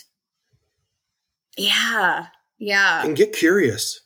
yeah, 1.58 2.28
yeah, 2.58 3.04
and 3.06 3.16
get 3.16 3.34
curious. 3.34 4.02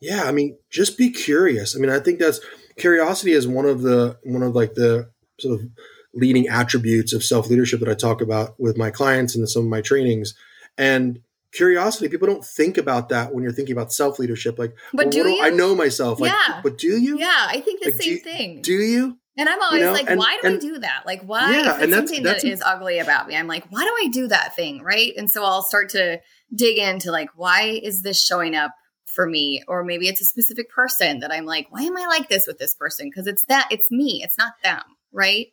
Yeah, 0.00 0.24
I 0.24 0.32
mean, 0.32 0.56
just 0.70 0.96
be 0.96 1.10
curious. 1.10 1.74
I 1.74 1.80
mean, 1.80 1.90
I 1.90 1.98
think 1.98 2.18
that's 2.20 2.40
curiosity 2.76 3.32
is 3.32 3.48
one 3.48 3.64
of 3.66 3.82
the 3.82 4.18
one 4.22 4.42
of 4.42 4.54
like 4.54 4.74
the 4.74 5.10
sort 5.40 5.60
of 5.60 5.66
leading 6.14 6.48
attributes 6.48 7.12
of 7.12 7.24
self 7.24 7.48
leadership 7.48 7.80
that 7.80 7.88
I 7.88 7.94
talk 7.94 8.20
about 8.20 8.58
with 8.60 8.76
my 8.76 8.90
clients 8.90 9.34
and 9.34 9.48
some 9.48 9.64
of 9.64 9.68
my 9.68 9.80
trainings. 9.80 10.34
And 10.76 11.20
curiosity, 11.52 12.08
people 12.08 12.28
don't 12.28 12.44
think 12.44 12.78
about 12.78 13.08
that 13.08 13.34
when 13.34 13.42
you're 13.42 13.52
thinking 13.52 13.72
about 13.72 13.92
self 13.92 14.18
leadership. 14.20 14.58
Like, 14.58 14.74
But 14.92 15.06
well, 15.06 15.10
do 15.24 15.28
you? 15.28 15.42
I 15.42 15.50
know 15.50 15.74
myself. 15.74 16.20
Like, 16.20 16.30
Yeah. 16.32 16.60
but 16.62 16.78
do 16.78 16.86
you? 17.00 17.18
yeah. 17.18 17.46
I 17.48 17.60
think 17.60 17.82
the 17.82 17.90
Like, 17.90 18.02
same 18.02 18.12
you- 18.12 18.18
thing. 18.20 18.62
Do 18.62 18.72
you? 18.74 19.18
And 19.38 19.48
I'm 19.48 19.62
always 19.62 19.82
know, 19.82 19.92
like, 19.92 20.10
and- 20.10 20.18
why 20.18 20.36
do 20.42 20.48
I 20.48 20.56
do 20.56 20.78
that? 20.80 21.04
Like, 21.06 21.22
why? 21.22 21.52
Yeah, 21.52 21.76
if 21.76 21.82
and 21.82 21.82
it's 21.84 21.90
that's- 21.92 22.08
something 22.10 22.22
that's 22.24 22.42
that 22.42 22.62
ugly 22.66 22.98
about 22.98 23.28
me, 23.28 23.36
I'm 23.36 23.46
like, 23.46 23.64
why 23.70 23.82
do 23.84 23.90
I 24.04 24.08
do 24.12 24.26
that 24.28 24.54
thing? 24.56 24.82
Right. 24.82 25.12
And 25.16 25.30
so 25.30 25.44
I'll 25.44 25.62
start 25.62 25.88
to 25.90 26.20
dig 26.54 26.76
into 26.78 27.10
like, 27.12 27.30
why 27.36 27.80
is 27.82 28.02
this 28.02 28.22
showing 28.22 28.54
up 28.56 28.72
for 29.06 29.26
me? 29.26 29.62
Or 29.68 29.84
maybe 29.84 30.08
it's 30.08 30.20
a 30.20 30.24
specific 30.24 30.68
person 30.70 31.20
that 31.20 31.32
I'm 31.32 31.46
like, 31.46 31.68
why 31.70 31.82
am 31.82 31.96
I 31.96 32.06
like 32.06 32.28
this 32.28 32.46
with 32.46 32.58
this 32.58 32.74
person? 32.74 33.06
Because 33.08 33.26
it's 33.26 33.44
that, 33.44 33.68
it's 33.70 33.90
me, 33.90 34.20
it's 34.24 34.36
not 34.36 34.54
them. 34.64 34.82
Right. 35.12 35.48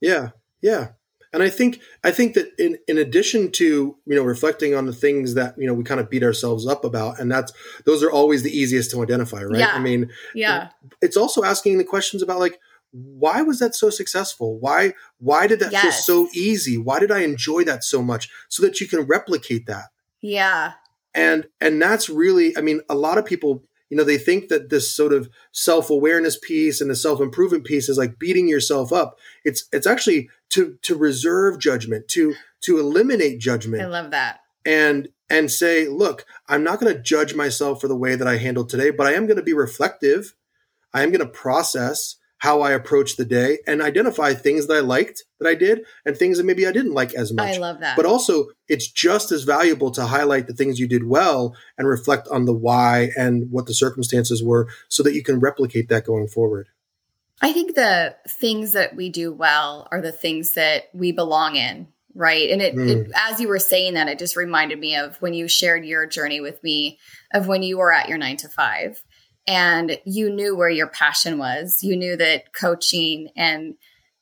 Yeah, 0.00 0.30
yeah. 0.60 0.88
And 1.32 1.42
I 1.42 1.50
think 1.50 1.80
I 2.02 2.12
think 2.12 2.34
that 2.34 2.52
in 2.58 2.78
in 2.88 2.96
addition 2.96 3.50
to 3.52 3.96
you 4.06 4.14
know 4.14 4.22
reflecting 4.22 4.74
on 4.74 4.86
the 4.86 4.92
things 4.92 5.34
that 5.34 5.54
you 5.58 5.66
know 5.66 5.74
we 5.74 5.84
kind 5.84 6.00
of 6.00 6.08
beat 6.08 6.22
ourselves 6.22 6.66
up 6.66 6.84
about, 6.84 7.18
and 7.18 7.30
that's 7.30 7.52
those 7.84 8.02
are 8.02 8.10
always 8.10 8.42
the 8.42 8.50
easiest 8.56 8.90
to 8.92 9.02
identify, 9.02 9.42
right? 9.42 9.58
Yeah. 9.58 9.72
I 9.74 9.80
mean, 9.80 10.10
Yeah. 10.34 10.68
it's 11.02 11.16
also 11.16 11.42
asking 11.44 11.76
the 11.76 11.84
questions 11.84 12.22
about 12.22 12.38
like 12.38 12.58
why 12.92 13.42
was 13.42 13.58
that 13.58 13.74
so 13.74 13.90
successful? 13.90 14.58
Why 14.58 14.94
why 15.18 15.46
did 15.46 15.60
that 15.60 15.72
feel 15.72 15.92
so 15.92 16.28
easy? 16.34 16.78
Why 16.78 16.98
did 16.98 17.10
I 17.10 17.20
enjoy 17.20 17.64
that 17.64 17.84
so 17.84 18.02
much? 18.02 18.28
So 18.48 18.62
that 18.62 18.80
you 18.80 18.88
can 18.88 19.00
replicate 19.02 19.66
that. 19.66 19.86
Yeah. 20.20 20.72
And 21.14 21.46
and 21.60 21.80
that's 21.80 22.08
really 22.08 22.56
I 22.56 22.60
mean 22.60 22.80
a 22.88 22.94
lot 22.94 23.18
of 23.18 23.26
people 23.26 23.64
you 23.90 23.96
know 23.96 24.04
they 24.04 24.18
think 24.18 24.48
that 24.48 24.70
this 24.70 24.90
sort 24.90 25.12
of 25.12 25.28
self-awareness 25.52 26.38
piece 26.38 26.80
and 26.80 26.90
the 26.90 26.96
self-improvement 26.96 27.64
piece 27.64 27.88
is 27.88 27.98
like 27.98 28.18
beating 28.18 28.48
yourself 28.48 28.92
up. 28.92 29.18
It's 29.44 29.68
it's 29.72 29.86
actually 29.86 30.28
to 30.50 30.78
to 30.82 30.96
reserve 30.96 31.58
judgment, 31.58 32.08
to 32.08 32.34
to 32.62 32.78
eliminate 32.78 33.40
judgment 33.40 33.82
I 33.82 33.86
love 33.86 34.10
that. 34.10 34.40
and 34.64 35.08
and 35.28 35.50
say, 35.50 35.88
look, 35.88 36.24
I'm 36.48 36.62
not 36.62 36.80
going 36.80 36.94
to 36.94 37.02
judge 37.02 37.34
myself 37.34 37.80
for 37.80 37.88
the 37.88 37.96
way 37.96 38.14
that 38.14 38.28
I 38.28 38.36
handled 38.36 38.68
today, 38.68 38.90
but 38.90 39.06
I 39.06 39.12
am 39.12 39.26
going 39.26 39.38
to 39.38 39.42
be 39.42 39.52
reflective. 39.52 40.34
I 40.94 41.02
am 41.02 41.10
going 41.10 41.20
to 41.20 41.26
process 41.26 42.16
how 42.38 42.60
I 42.60 42.72
approach 42.72 43.16
the 43.16 43.24
day 43.24 43.58
and 43.66 43.80
identify 43.80 44.34
things 44.34 44.66
that 44.66 44.76
I 44.76 44.80
liked 44.80 45.24
that 45.40 45.48
I 45.48 45.54
did 45.54 45.82
and 46.04 46.16
things 46.16 46.36
that 46.36 46.44
maybe 46.44 46.66
I 46.66 46.72
didn't 46.72 46.92
like 46.92 47.14
as 47.14 47.32
much. 47.32 47.56
I 47.56 47.58
love 47.58 47.80
that. 47.80 47.96
But 47.96 48.06
also, 48.06 48.48
it's 48.68 48.90
just 48.90 49.32
as 49.32 49.44
valuable 49.44 49.90
to 49.92 50.04
highlight 50.04 50.46
the 50.46 50.52
things 50.52 50.78
you 50.78 50.86
did 50.86 51.04
well 51.04 51.56
and 51.78 51.88
reflect 51.88 52.28
on 52.28 52.44
the 52.44 52.52
why 52.52 53.10
and 53.16 53.50
what 53.50 53.66
the 53.66 53.74
circumstances 53.74 54.42
were 54.42 54.68
so 54.88 55.02
that 55.02 55.14
you 55.14 55.22
can 55.22 55.40
replicate 55.40 55.88
that 55.88 56.04
going 56.04 56.28
forward. 56.28 56.68
I 57.40 57.52
think 57.52 57.74
the 57.74 58.16
things 58.28 58.72
that 58.72 58.96
we 58.96 59.08
do 59.08 59.32
well 59.32 59.88
are 59.90 60.00
the 60.00 60.12
things 60.12 60.54
that 60.54 60.88
we 60.94 61.12
belong 61.12 61.56
in, 61.56 61.88
right? 62.14 62.50
And 62.50 62.62
it, 62.62 62.74
hmm. 62.74 62.88
it, 62.88 63.10
as 63.14 63.40
you 63.40 63.48
were 63.48 63.58
saying 63.58 63.94
that, 63.94 64.08
it 64.08 64.18
just 64.18 64.36
reminded 64.36 64.78
me 64.78 64.96
of 64.96 65.20
when 65.22 65.34
you 65.34 65.48
shared 65.48 65.84
your 65.84 66.06
journey 66.06 66.40
with 66.40 66.62
me 66.62 66.98
of 67.32 67.46
when 67.46 67.62
you 67.62 67.78
were 67.78 67.92
at 67.92 68.08
your 68.08 68.18
nine 68.18 68.36
to 68.38 68.48
five 68.48 69.02
and 69.46 69.98
you 70.04 70.30
knew 70.30 70.56
where 70.56 70.68
your 70.70 70.88
passion 70.88 71.38
was. 71.38 71.78
You 71.82 71.96
knew 71.96 72.16
that 72.16 72.52
coaching 72.52 73.28
and 73.36 73.74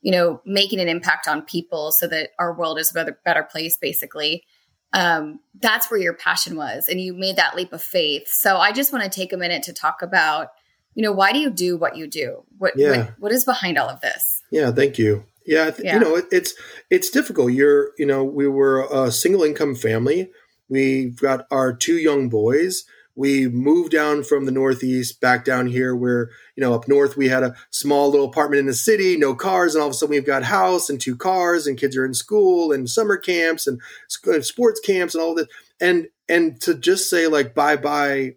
you 0.03 0.13
know 0.13 0.41
making 0.45 0.81
an 0.81 0.89
impact 0.89 1.29
on 1.29 1.43
people 1.43 1.93
so 1.93 2.07
that 2.09 2.31
our 2.39 2.53
world 2.57 2.79
is 2.79 2.91
a 2.91 2.95
better, 2.95 3.19
better 3.25 3.43
place, 3.43 3.77
basically. 3.77 4.45
Um, 4.93 5.41
that's 5.61 5.91
where 5.91 5.99
your 5.99 6.15
passion 6.15 6.57
was, 6.57 6.89
and 6.89 7.01
you 7.01 7.15
made 7.15 7.37
that 7.37 7.57
leap 7.57 7.73
of 7.73 7.83
faith. 7.83 8.29
So 8.29 8.57
I 8.59 8.71
just 8.73 8.93
want 8.93 9.05
to 9.05 9.11
take 9.11 9.33
a 9.33 9.37
minute 9.37 9.65
to 9.65 9.73
talk 9.73 10.03
about 10.03 10.49
you 10.95 11.03
know 11.03 11.11
why 11.13 11.33
do 11.33 11.41
you 11.41 11.51
do 11.51 11.77
what 11.77 11.97
you 11.97 12.07
do 12.07 12.45
what 12.59 12.75
Yeah. 12.77 12.91
what, 12.99 13.15
what 13.19 13.33
is 13.33 13.45
behind 13.45 13.79
all 13.79 13.89
of 13.89 14.01
this 14.01 14.43
Yeah, 14.53 14.71
thank 14.71 14.97
you. 14.99 15.25
Yeah, 15.45 15.71
th- 15.73 15.85
Yeah. 15.85 15.95
you 15.95 16.01
know, 16.01 16.15
it, 16.17 16.27
it's 16.31 16.55
it's 16.89 17.11
difficult. 17.11 17.53
You're, 17.53 17.91
you 17.99 18.07
know, 18.07 18.23
we 18.25 18.47
were 18.49 18.87
a 18.91 19.11
single 19.11 19.43
income 19.43 19.75
family. 19.75 20.31
We've 20.69 21.19
got 21.21 21.47
our 21.51 21.75
two 21.75 21.97
young 21.99 22.29
boys. 22.29 22.85
We 23.17 23.47
moved 23.49 23.93
down 23.93 24.25
from 24.25 24.45
the 24.45 24.51
Northeast 24.53 25.21
back 25.21 25.45
down 25.45 25.69
here 25.69 25.95
where, 25.95 26.31
you 26.57 26.61
know, 26.63 26.75
up 26.75 26.89
north 26.89 27.17
we 27.17 27.29
had 27.29 27.43
a 27.45 27.55
small 27.71 28.11
little 28.11 28.27
apartment 28.27 28.59
in 28.61 28.67
the 28.67 28.75
city, 28.75 29.17
no 29.17 29.35
cars, 29.35 29.75
and 29.75 29.83
all 29.83 29.89
of 29.89 29.93
a 29.93 29.95
sudden 29.95 30.15
we've 30.15 30.27
got 30.27 30.43
house 30.43 30.91
and 30.91 31.01
two 31.01 31.17
cars 31.17 31.67
and 31.67 31.79
kids 31.79 31.97
are 31.97 32.05
in 32.05 32.15
school 32.15 32.73
and 32.73 32.91
summer 32.91 33.17
camps 33.17 33.67
and 33.69 33.81
sports 34.09 34.81
camps 34.81 35.15
and 35.15 35.23
all 35.23 35.35
this. 35.35 35.47
And 35.81 36.09
and 36.29 36.61
to 36.63 36.75
just 36.75 37.09
say 37.09 37.27
like 37.29 37.55
bye 37.55 37.77
bye 37.77 38.35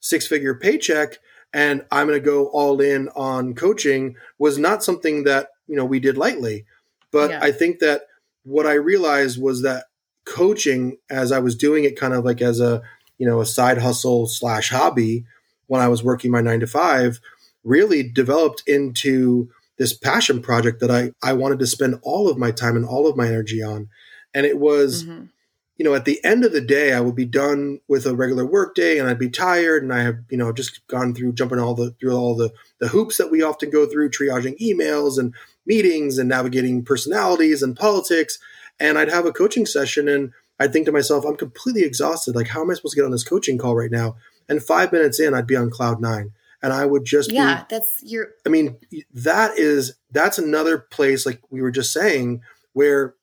six 0.00 0.26
figure 0.26 0.54
paycheck 0.54 1.18
and 1.52 1.84
I'm 1.92 2.06
going 2.08 2.18
to 2.18 2.24
go 2.24 2.46
all 2.48 2.80
in 2.80 3.08
on 3.10 3.54
coaching 3.54 4.16
was 4.38 4.58
not 4.58 4.82
something 4.84 5.24
that 5.24 5.48
you 5.66 5.76
know 5.76 5.84
we 5.84 5.98
did 6.00 6.18
lightly 6.18 6.66
but 7.10 7.30
Yeah. 7.30 7.38
i 7.42 7.50
think 7.52 7.78
that 7.78 8.02
what 8.42 8.66
i 8.66 8.74
realized 8.74 9.40
was 9.40 9.62
that 9.62 9.84
coaching 10.26 10.98
as 11.08 11.32
i 11.32 11.38
was 11.38 11.56
doing 11.56 11.84
it 11.84 11.98
kind 11.98 12.12
of 12.12 12.22
like 12.24 12.42
as 12.42 12.60
a 12.60 12.82
you 13.18 13.26
know 13.26 13.40
a 13.40 13.46
side 13.46 13.78
hustle 13.78 14.26
slash 14.26 14.70
hobby 14.70 15.24
when 15.66 15.80
i 15.80 15.88
was 15.88 16.02
working 16.02 16.30
my 16.30 16.40
nine 16.40 16.60
to 16.60 16.66
five 16.66 17.20
really 17.62 18.02
developed 18.02 18.62
into 18.66 19.48
this 19.78 19.92
passion 19.92 20.40
project 20.42 20.80
that 20.80 20.90
i 20.90 21.10
i 21.22 21.32
wanted 21.32 21.58
to 21.58 21.66
spend 21.66 21.98
all 22.02 22.28
of 22.28 22.38
my 22.38 22.50
time 22.50 22.76
and 22.76 22.84
all 22.86 23.06
of 23.08 23.16
my 23.16 23.26
energy 23.26 23.62
on 23.62 23.88
and 24.34 24.44
it 24.46 24.58
was 24.58 25.04
Mhm. 25.04 25.28
you 25.76 25.84
know, 25.84 25.94
at 25.96 26.04
the 26.04 26.22
end 26.24 26.44
of 26.44 26.52
the 26.52 26.60
day, 26.60 26.92
I 26.92 27.00
would 27.00 27.16
be 27.16 27.24
done 27.24 27.80
with 27.88 28.06
a 28.06 28.14
regular 28.14 28.46
work 28.46 28.76
day 28.76 29.00
and 29.00 29.08
I'd 29.08 29.18
be 29.18 29.28
tired 29.28 29.82
and 29.82 29.92
I 29.92 30.02
have, 30.02 30.18
you 30.30 30.38
know, 30.38 30.52
just 30.52 30.86
gone 30.86 31.12
through 31.14 31.32
jumping 31.32 31.58
all 31.58 31.74
the 31.74 31.90
through 31.98 32.14
all 32.14 32.36
the 32.36 32.52
the 32.78 32.86
hoops 32.88 33.16
that 33.16 33.28
we 33.28 33.42
often 33.42 33.70
go 33.70 33.84
through, 33.84 34.10
triaging 34.10 34.56
emails 34.60 35.18
and 35.18 35.34
meetings 35.66 36.16
and 36.16 36.28
navigating 36.28 36.84
personalities 36.84 37.60
and 37.60 37.76
politics. 37.76 38.38
And 38.78 38.98
I'd 38.98 39.10
have 39.10 39.26
a 39.26 39.32
coaching 39.32 39.66
session 39.66 40.06
and 40.08 40.30
I'd 40.58 40.72
think 40.72 40.86
to 40.86 40.92
myself, 40.92 41.24
I'm 41.24 41.36
completely 41.36 41.82
exhausted. 41.82 42.34
Like, 42.36 42.48
how 42.48 42.62
am 42.62 42.70
I 42.70 42.74
supposed 42.74 42.94
to 42.94 43.00
get 43.00 43.04
on 43.06 43.10
this 43.10 43.24
coaching 43.24 43.58
call 43.58 43.74
right 43.74 43.90
now? 43.90 44.16
And 44.48 44.62
five 44.62 44.92
minutes 44.92 45.18
in, 45.18 45.34
I'd 45.34 45.46
be 45.46 45.56
on 45.56 45.70
cloud 45.70 46.00
nine. 46.00 46.30
And 46.62 46.72
I 46.72 46.86
would 46.86 47.04
just 47.04 47.28
be 47.28 47.36
yeah 47.36 47.64
that's 47.68 48.02
your 48.02 48.28
I 48.46 48.48
mean, 48.48 48.78
that 49.12 49.58
is 49.58 49.96
that's 50.10 50.38
another 50.38 50.78
place, 50.78 51.26
like 51.26 51.40
we 51.50 51.60
were 51.60 51.70
just 51.70 51.92
saying, 51.92 52.40
where 52.72 53.14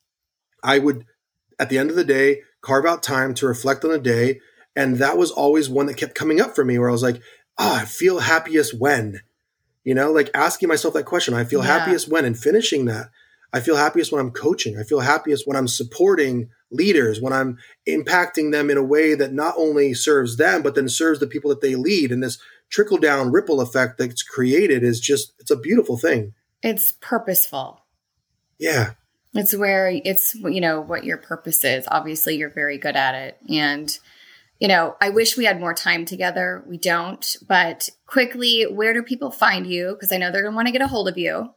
I 0.63 0.77
would, 0.77 1.05
at 1.57 1.69
the 1.69 1.79
end 1.79 1.89
of 1.89 1.95
the 1.95 2.03
day, 2.03 2.41
carve 2.61 2.85
out 2.85 3.01
time 3.01 3.33
to 3.35 3.47
reflect 3.47 3.83
on 3.83 3.91
a 3.91 3.97
day, 3.97 4.41
and 4.75 4.97
that 4.97 5.17
was 5.17 5.31
always 5.31 5.69
one 5.69 5.87
that 5.87 5.97
kept 5.97 6.13
coming 6.13 6.39
up 6.39 6.53
for 6.55 6.63
me, 6.63 6.77
where 6.77 6.89
I 6.89 6.91
was 6.91 7.01
like, 7.01 7.19
"Oh, 7.57 7.75
I 7.81 7.85
feel 7.85 8.19
happiest 8.19 8.77
when," 8.77 9.21
you 9.83 9.95
know, 9.95 10.11
like 10.11 10.29
asking 10.35 10.69
myself 10.69 10.93
that 10.93 11.05
question. 11.05 11.33
I 11.33 11.43
feel 11.43 11.63
Yeah. 11.63 11.79
happiest 11.79 12.07
when, 12.07 12.25
and 12.25 12.37
finishing 12.37 12.85
that. 12.85 13.09
I 13.51 13.59
feel 13.59 13.75
happiest 13.75 14.11
when 14.11 14.21
I'm 14.21 14.31
coaching. 14.31 14.77
I 14.77 14.83
feel 14.83 14.99
happiest 14.99 15.47
when 15.47 15.57
I'm 15.57 15.67
supporting 15.67 16.49
leaders, 16.71 17.21
when 17.21 17.33
I'm 17.33 17.57
impacting 17.87 18.51
them 18.51 18.69
in 18.69 18.77
a 18.77 18.83
way 18.83 19.13
that 19.15 19.33
not 19.33 19.53
only 19.57 19.93
serves 19.93 20.37
them, 20.37 20.61
but 20.61 20.75
then 20.75 20.89
serves 20.89 21.19
the 21.19 21.27
people 21.27 21.49
that 21.49 21.61
they 21.61 21.75
lead. 21.75 22.11
And 22.11 22.23
this 22.23 22.37
trickle 22.69 22.97
down 22.97 23.31
ripple 23.31 23.61
effect 23.61 23.97
that's 23.97 24.23
created 24.23 24.83
is 24.83 24.99
just, 24.99 25.33
it's 25.39 25.51
a 25.51 25.57
beautiful 25.57 25.97
thing. 25.97 26.33
it's 26.63 26.91
purposeful. 27.01 27.85
Yeah. 28.59 28.91
it's 29.33 29.55
where 29.55 29.89
it's 29.89 30.35
you 30.35 30.61
know 30.61 30.81
what 30.81 31.03
your 31.03 31.17
purpose 31.17 31.63
is. 31.63 31.85
Obviously 31.89 32.35
you're 32.35 32.49
very 32.49 32.77
good 32.77 32.95
at 32.95 33.15
it. 33.15 33.37
And 33.49 33.97
you 34.59 34.67
know 34.67 34.95
i 35.01 35.09
wish 35.09 35.35
we 35.35 35.45
had 35.45 35.59
more 35.59 35.73
time 35.73 36.05
together. 36.05 36.63
We 36.67 36.77
don't. 36.77 37.35
But 37.47 37.89
quickly 38.05 38.63
where 38.63 38.93
do 38.93 39.01
people 39.01 39.31
find 39.31 39.65
you? 39.65 39.93
Because 39.93 40.11
i 40.11 40.17
know 40.17 40.31
they're 40.31 40.43
going 40.43 40.53
to 40.53 40.55
want 40.55 40.67
to 40.67 40.71
get 40.71 40.83
a 40.83 40.87
hold 40.87 41.09
of 41.09 41.17
you 41.17 41.49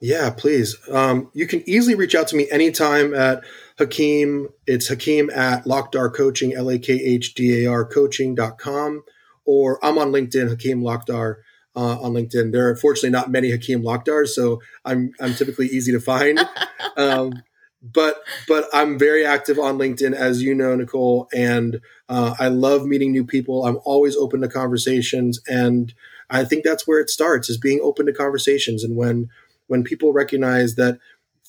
Yeah, 0.00 0.30
please. 0.30 0.76
Um, 0.90 1.30
you 1.32 1.46
can 1.46 1.68
easily 1.68 1.94
reach 1.94 2.14
out 2.14 2.28
to 2.28 2.36
me 2.36 2.48
anytime 2.50 3.14
at 3.14 3.42
Hakim. 3.78 4.48
It's 4.66 4.88
Hakim 4.88 5.30
at 5.30 5.64
Lakhdar 5.64 6.14
Coaching, 6.14 6.54
L 6.54 6.70
A 6.70 6.78
K 6.78 6.92
H 6.94 7.34
D 7.34 7.64
A 7.64 7.70
R 7.70 7.84
coaching.com. 7.84 9.04
Or 9.46 9.84
I'm 9.84 9.96
on 9.96 10.10
LinkedIn, 10.12 10.48
Hakim 10.48 10.82
Lakhdar 10.82 11.36
uh, 11.74 12.00
on 12.00 12.12
LinkedIn. 12.12 12.52
There 12.52 12.68
are 12.68 12.76
fortunately 12.76 13.10
not 13.10 13.30
many 13.30 13.50
Hakim 13.50 13.82
Lakhdars, 13.82 14.28
so 14.28 14.60
I'm 14.84 15.12
I'm 15.20 15.34
typically 15.34 15.66
easy 15.66 15.92
to 15.92 16.00
find. 16.00 16.40
um, 16.96 17.42
but 17.82 18.16
but 18.48 18.66
I'm 18.72 18.98
very 18.98 19.24
active 19.24 19.58
on 19.58 19.78
LinkedIn, 19.78 20.12
as 20.12 20.42
you 20.42 20.54
know, 20.54 20.74
Nicole, 20.74 21.28
and 21.34 21.80
uh, 22.08 22.34
I 22.38 22.48
love 22.48 22.84
meeting 22.86 23.12
new 23.12 23.24
people. 23.24 23.64
I'm 23.64 23.78
always 23.84 24.16
open 24.16 24.40
to 24.42 24.48
conversations, 24.48 25.40
and 25.48 25.94
I 26.30 26.44
think 26.44 26.64
that's 26.64 26.86
where 26.86 27.00
it 27.00 27.10
starts 27.10 27.48
is 27.48 27.58
being 27.58 27.80
open 27.82 28.06
to 28.06 28.12
conversations. 28.12 28.82
And 28.82 28.96
when, 28.96 29.28
when 29.66 29.84
people 29.84 30.12
recognize 30.12 30.74
that 30.76 30.98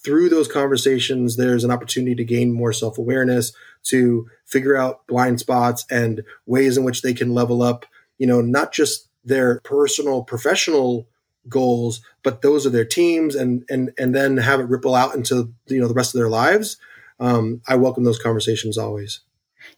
through 0.03 0.30
those 0.30 0.47
conversations, 0.47 1.36
there's 1.36 1.63
an 1.63 1.71
opportunity 1.71 2.15
to 2.15 2.23
gain 2.23 2.53
more 2.53 2.73
self 2.73 2.97
awareness, 2.97 3.51
to 3.84 4.30
figure 4.45 4.75
out 4.75 5.06
blind 5.08 5.39
spots 5.39 5.86
and 5.89 6.23
ways 6.45 6.77
in 6.77 6.84
which 6.84 7.01
they 7.01 7.13
can 7.13 7.34
level 7.34 7.62
up, 7.62 7.86
you 8.17 8.27
know, 8.27 8.41
not 8.41 8.71
just 8.71 9.10
their 9.25 9.60
personal, 9.62 10.23
professional 10.23 11.08
goals, 11.49 12.01
but 12.23 12.41
those 12.41 12.65
are 12.65 12.69
their 12.69 12.86
teams 12.86 13.36
and, 13.36 13.63
and, 13.69 13.91
and 13.97 14.13
then 14.15 14.38
have 14.38 14.60
it 14.60 14.69
ripple 14.69 14.95
out 14.95 15.15
into, 15.15 15.53
you 15.67 15.80
know, 15.80 15.88
the 15.88 15.93
rest 15.93 16.13
of 16.13 16.19
their 16.19 16.30
lives. 16.30 16.77
Um, 17.19 17.62
I 17.67 17.75
welcome 17.75 18.03
those 18.03 18.19
conversations 18.19 18.77
always. 18.77 19.21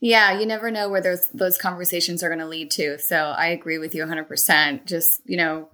Yeah, 0.01 0.37
you 0.37 0.45
never 0.45 0.69
know 0.69 0.89
where 0.89 1.01
those 1.01 1.29
those 1.29 1.57
conversations 1.57 2.21
are 2.21 2.29
going 2.29 2.39
to 2.39 2.45
lead 2.45 2.69
to. 2.71 2.99
So 2.99 3.15
I 3.15 3.47
agree 3.47 3.77
with 3.77 3.95
you 3.95 4.05
100%. 4.05 4.85
Just, 4.85 5.21
you 5.25 5.37
know, 5.37 5.69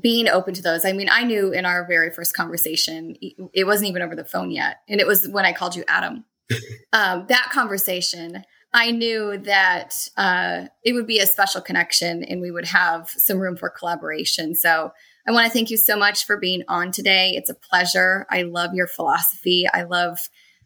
being 0.00 0.28
open 0.28 0.54
to 0.54 0.62
those. 0.62 0.84
I 0.84 0.92
mean, 0.92 1.08
I 1.10 1.24
knew 1.24 1.52
in 1.52 1.64
our 1.64 1.86
very 1.86 2.10
first 2.10 2.34
conversation, 2.34 3.16
it 3.52 3.66
wasn't 3.66 3.90
even 3.90 4.02
over 4.02 4.16
the 4.16 4.24
phone 4.24 4.50
yet. 4.50 4.78
And 4.88 5.00
it 5.00 5.06
was 5.06 5.28
when 5.28 5.44
I 5.44 5.52
called 5.52 5.76
you 5.76 5.84
Adam. 5.88 6.24
um, 6.92 7.26
that 7.28 7.50
conversation, 7.52 8.44
I 8.72 8.90
knew 8.90 9.38
that 9.38 9.94
uh, 10.16 10.66
it 10.82 10.92
would 10.92 11.06
be 11.06 11.20
a 11.20 11.26
special 11.26 11.60
connection 11.60 12.24
and 12.24 12.40
we 12.40 12.50
would 12.50 12.66
have 12.66 13.08
some 13.08 13.38
room 13.38 13.56
for 13.56 13.70
collaboration. 13.70 14.54
So 14.54 14.92
I 15.26 15.32
want 15.32 15.46
to 15.46 15.52
thank 15.52 15.70
you 15.70 15.76
so 15.76 15.96
much 15.96 16.26
for 16.26 16.36
being 16.36 16.64
on 16.68 16.90
today. 16.90 17.32
It's 17.34 17.48
a 17.48 17.54
pleasure. 17.54 18.26
I 18.30 18.42
love 18.42 18.74
your 18.74 18.86
philosophy. 18.86 19.66
I 19.72 19.84
love 19.84 20.18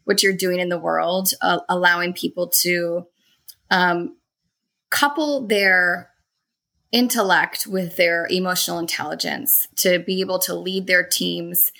what 0.03 0.23
you're 0.23 0.33
doing 0.33 0.59
in 0.59 0.69
the 0.69 0.79
world, 0.79 1.29
uh, 1.41 1.59
allowing 1.69 2.13
people 2.13 2.49
to 2.61 3.03
um, 3.69 4.17
couple 4.89 5.45
their 5.47 6.09
intellect 6.91 7.67
with 7.67 7.97
their 7.97 8.27
emotional 8.29 8.79
intelligence 8.79 9.67
to 9.75 9.99
be 9.99 10.21
able 10.21 10.39
to 10.39 10.55
lead 10.55 10.87
their 10.87 11.03
teams, 11.03 11.71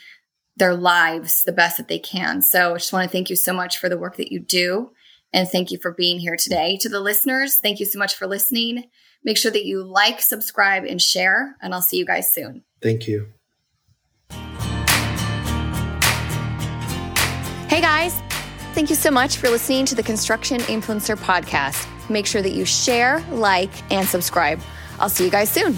their 0.56 0.76
lives 0.76 1.43
the 1.43 1.52
best 1.52 1.78
that 1.78 1.88
they 1.88 2.00
can. 2.00 2.41
So 2.41 2.74
I 2.74 2.78
just 2.78 2.93
want 2.93 3.10
to 3.10 3.12
thank 3.12 3.30
you 3.30 3.36
so 3.36 3.54
much 3.54 3.78
for 3.78 3.89
the 3.89 3.98
work 3.98 4.17
that 4.17 4.32
you 4.32 4.39
do. 4.39 4.91
And 5.34 5.48
thank 5.48 5.72
you 5.72 5.78
for 5.80 5.91
being 5.91 6.19
here 6.19 6.36
today. 6.36 6.78
To 6.82 6.89
the 6.89 7.00
listeners, 7.00 7.58
thank 7.58 7.80
you 7.80 7.86
so 7.86 8.00
much 8.00 8.15
for 8.15 8.28
listening. 8.28 8.86
Make 9.24 9.38
sure 9.38 9.52
that 9.52 9.65
you 9.65 9.84
like, 9.84 10.22
subscribe, 10.22 10.86
and 10.86 11.02
share. 11.02 11.56
And 11.62 11.74
I'll 11.74 11.82
see 11.82 11.98
you 11.98 12.06
guys 12.06 12.34
soon. 12.34 12.63
Thank 12.82 13.08
you. 13.08 13.28
Hey 17.67 17.82
guys, 17.82 18.13
thank 18.74 18.89
you 18.89 18.95
so 18.95 19.12
much 19.12 19.38
for 19.38 19.50
listening 19.50 19.86
to 19.86 19.95
the 19.95 20.04
Construction 20.04 20.60
Influencer 20.62 21.15
Podcast. 21.17 21.88
Make 22.10 22.26
sure 22.26 22.41
that 22.41 22.54
you 22.54 22.65
share, 22.65 23.24
like, 23.32 23.69
and 23.91 24.08
subscribe. 24.08 24.60
I'll 25.00 25.10
see 25.10 25.26
you 25.26 25.32
guys 25.32 25.50
soon. 25.50 25.78